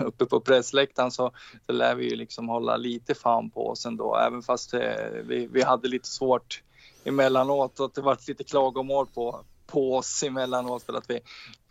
[0.00, 1.30] uppe på pressläktaren så,
[1.66, 4.16] så lär vi ju liksom hålla lite fan på oss ändå.
[4.16, 6.62] Även fast eh, vi, vi hade lite svårt
[7.04, 11.20] emellanåt och att det var lite klagomål på, på oss emellanåt för att vi,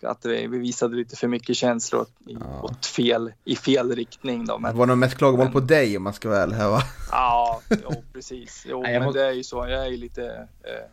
[0.08, 4.46] att vi, vi visade lite för mycket känslor åt, i, åt fel, i fel riktning.
[4.46, 4.54] Då.
[4.54, 6.82] Det Men, var nog mest klagomål på dig om man ska vara ärlig här va?
[7.12, 8.66] Ja, jo, precis.
[8.70, 9.58] Jo, Nej, jag men må- det är ju så.
[9.70, 10.26] Jag är lite...
[10.64, 10.90] Eh,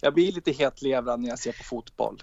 [0.00, 2.22] jag blir lite hetlevrad när jag ser på fotboll.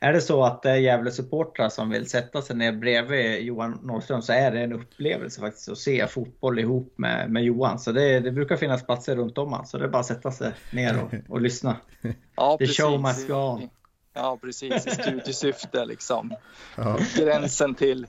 [0.00, 4.22] Är det så att det är Gävle-supportrar som vill sätta sig ner bredvid Johan Norrström
[4.22, 7.78] så är det en upplevelse faktiskt att se fotboll ihop med, med Johan.
[7.78, 10.30] Så det, det brukar finnas platser runt om han, så det är bara att sätta
[10.30, 11.76] sig ner och, och lyssna.
[12.36, 13.68] Ja, The show must go on.
[14.14, 14.86] Ja, precis.
[14.86, 16.34] I studiesyfte liksom.
[16.76, 16.98] Ja.
[17.16, 18.06] Gränsen till,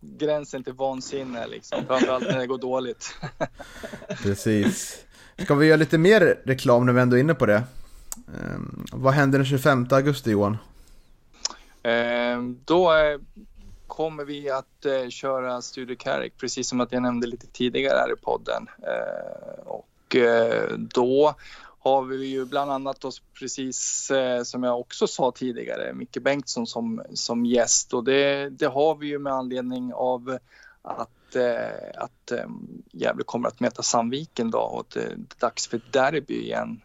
[0.00, 1.86] gränsen till vansinne liksom.
[1.86, 3.14] Framförallt när det går dåligt.
[4.22, 5.04] Precis.
[5.38, 7.62] Ska vi göra lite mer reklam när vi ändå är inne på det?
[8.16, 10.56] Ehm, vad händer den 25 augusti Johan?
[11.86, 13.18] Ehm, då eh,
[13.86, 18.12] kommer vi att eh, köra Studio Carrick, precis som att jag nämnde lite tidigare här
[18.12, 18.66] i podden.
[18.82, 21.34] Ehm, och eh, då
[21.78, 24.10] har vi ju bland annat oss precis
[24.44, 29.06] som jag också sa tidigare, Micke Bengtsson som, som gäst och det, det har vi
[29.06, 30.38] ju med anledning av
[30.82, 31.36] att,
[31.94, 32.32] att
[32.92, 36.80] Gävle kommer att möta Sandviken då och det är dags för derby igen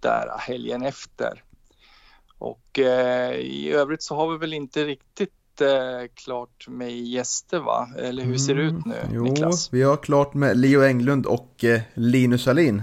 [0.00, 1.42] där helgen efter.
[2.38, 7.88] Och eh, i övrigt så har vi väl inte riktigt eh, klart med gäster va?
[7.98, 9.72] Eller hur ser det ut nu Mm, Jo, Niklas?
[9.72, 12.82] vi har klart med Leo Englund och eh, Linus Alin.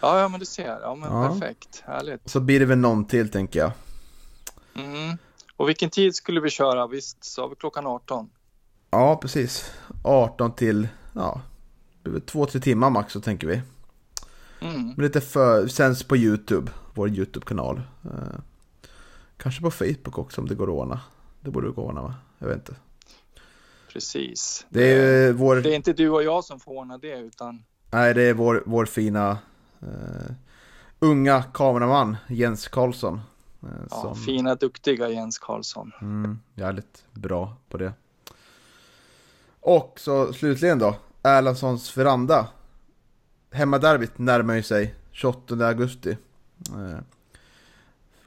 [0.00, 0.78] Ja, ja men du ser.
[0.82, 1.28] Ja men Ja.
[1.28, 1.82] perfekt.
[1.86, 2.28] Härligt.
[2.30, 3.72] Så blir det väl någon till tänker jag.
[4.74, 5.16] Mm.
[5.56, 6.86] Och vilken tid skulle vi köra?
[6.86, 8.30] Visst sa vi klockan 18?
[8.90, 9.70] Ja, precis.
[10.04, 11.40] 18 till, ja,
[12.26, 13.60] två, tre timmar max så tänker vi.
[14.60, 14.86] Mm.
[14.86, 17.82] Men lite för, sänds på YouTube, vår YouTube-kanal.
[19.40, 21.00] Eh, kanske på Facebook också om det går att ordna.
[21.40, 22.14] Det borde gå att ordna va?
[22.38, 22.74] Jag vet inte.
[23.92, 24.66] Precis.
[24.68, 25.56] Det är ju vår...
[25.56, 28.62] Det är inte du och jag som får ordna det utan Nej, det är vår,
[28.66, 29.38] vår fina
[29.80, 30.32] eh,
[30.98, 33.20] unga kameraman Jens Karlsson.
[33.62, 35.92] Eh, ja, som fina duktiga Jens Karlsson.
[36.00, 37.92] mm, jävligt bra på det.
[39.60, 40.96] Och så slutligen då.
[41.22, 42.48] Erlandssons veranda.
[43.50, 46.16] Hemmaderbyt närmar ju sig 28 augusti.
[46.68, 46.98] Eh,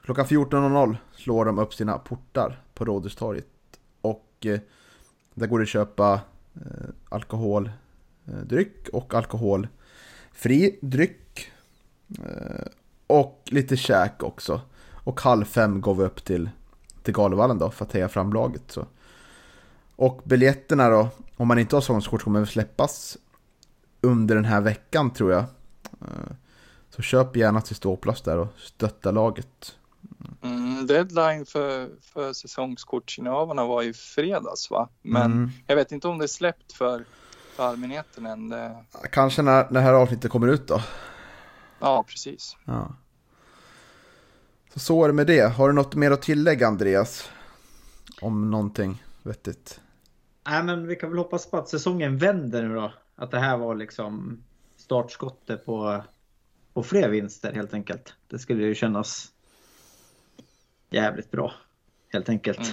[0.04, 3.46] klockan 14.00 slår de upp sina portar på Rådhustorget.
[4.00, 4.60] Och eh,
[5.34, 6.20] där går det att köpa
[6.54, 11.50] eh, alkoholdryck eh, och alkoholfri dryck.
[12.22, 12.66] Eh,
[13.06, 14.60] och lite käk också.
[15.04, 16.50] Och halv fem går vi upp till,
[17.02, 18.62] till Galevallen då för att heja fram laget.
[18.66, 18.86] Så.
[19.96, 23.18] Och biljetterna då, om man inte har säsongskort kommer väl släppas
[24.00, 25.44] under den här veckan tror jag.
[26.00, 26.34] Eh,
[26.90, 29.76] så köp gärna till ståplats där och stötta laget.
[30.42, 34.88] Mm, deadline för, för säsongskortsinnehavarna var i fredags va?
[35.02, 35.50] Men Mm.
[35.66, 37.04] jag vet inte om det är släppt för,
[37.56, 38.48] för allmänheten än.
[38.48, 40.80] Det, Kanske när, när det här avsnittet kommer ut då.
[41.80, 42.56] ja, precis.
[42.64, 42.94] Ja.
[44.72, 45.40] Så så är det med det.
[45.52, 47.30] Har du något mer att tillägga Andreas?
[48.20, 49.80] Om någonting vettigt?
[50.48, 52.92] Nej, men vi kan väl hoppas på att säsongen vänder nu då.
[53.16, 54.42] Att det här var liksom
[54.76, 56.04] startskottet på,
[56.74, 58.14] på fler vinster helt enkelt.
[58.28, 59.28] Det skulle ju kännas
[60.94, 61.52] jävligt bra.
[62.12, 62.58] Helt enkelt.
[62.58, 62.70] Mm.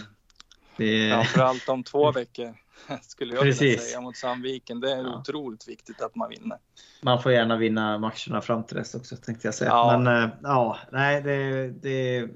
[0.78, 2.56] Det, Framförallt om två veckor
[3.02, 3.88] skulle jag vilja Precis.
[3.88, 4.80] säga mot Sandviken.
[4.80, 5.20] Det är Ja.
[5.20, 6.58] otroligt viktigt att man vinner.
[7.02, 9.70] Man får gärna vinna matcherna fram till dess också tänkte jag säga.
[9.70, 9.98] Ja.
[10.00, 12.28] Men eh, ja, nej det, det,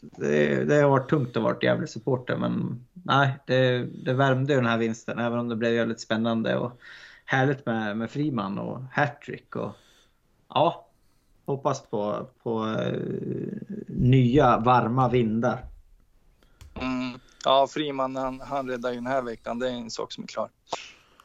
[0.00, 4.66] det, det har varit tungt att vara jävligt supporter men nej, det, det värmde den
[4.66, 6.80] här vinsten även om det blev väldigt spännande och
[7.24, 9.72] härligt med, med Friman och hattrick och
[10.48, 10.85] ja,
[11.46, 12.98] hoppas på, på eh,
[13.88, 15.66] nya varma vindar.
[16.74, 17.20] Mm.
[17.44, 19.58] Ja, Friman han, han räddar ju den här veckan.
[19.58, 20.50] Det är en sak som är klar.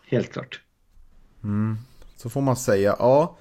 [0.08, 0.62] Helt klart.
[1.44, 1.78] Mm.
[2.16, 2.96] Så får man säga.
[3.00, 3.38] Ja.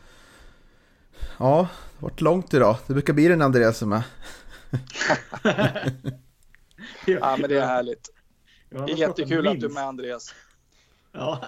[1.38, 2.76] Ja, det har varit långt idag.
[2.86, 4.02] Det brukar bli den Andreas som är.
[7.06, 8.10] Ja, men det är härligt.
[8.70, 10.34] Det är jättekul att du är med Andreas.
[11.12, 11.44] Ja.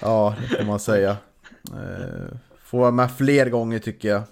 [0.00, 1.16] Ja, det får man säga.
[1.72, 4.22] Eh, Får vara med fler gånger tycker jag.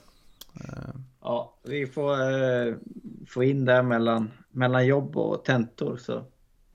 [0.54, 2.74] Eh, Ja, vi får eh,
[3.28, 6.24] få in det mellan, mellan jobb och tentor så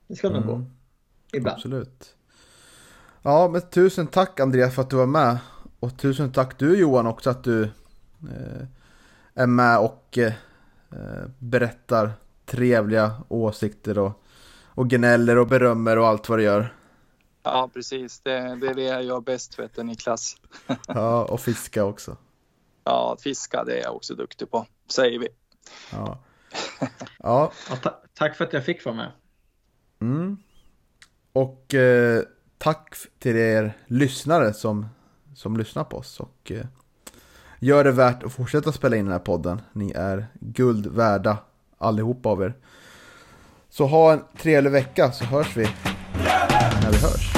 [0.07, 0.47] det ska nog Mm.
[0.49, 0.65] gå.
[1.37, 1.55] Ibland.
[1.55, 2.15] Absolut.
[3.21, 5.37] Ja, men tusen tack Andreas för att du var med.
[5.79, 8.67] Och tusen tack du Johan också att du eh,
[9.33, 10.33] är med och eh,
[11.39, 12.11] berättar
[12.45, 14.23] trevliga åsikter och,
[14.65, 16.73] och gnäller och berömmer och allt vad du gör.
[17.43, 18.19] Ja, precis.
[18.19, 20.35] Det, det är det jag gör bäst, vet du, Niklas.
[20.87, 22.17] Ja, och fiska också.
[22.83, 25.27] Ja, fiska det är jag också duktig på, säger vi.
[25.91, 26.17] Ja,
[27.19, 29.11] ja Ja, ta- tack för att jag fick vara med.
[30.01, 30.37] Mm.
[31.33, 32.23] Och eh,
[32.57, 34.85] tack till er lyssnare som,
[35.35, 36.19] som lyssnar på oss.
[36.19, 36.65] Och eh,
[37.59, 39.61] gör det värt att fortsätta spela in den här podden.
[39.73, 41.37] Ni är guld värda
[41.77, 42.53] allihop av er.
[43.69, 45.63] Så ha en trevlig vecka så hörs vi
[46.83, 47.32] när vi hörs.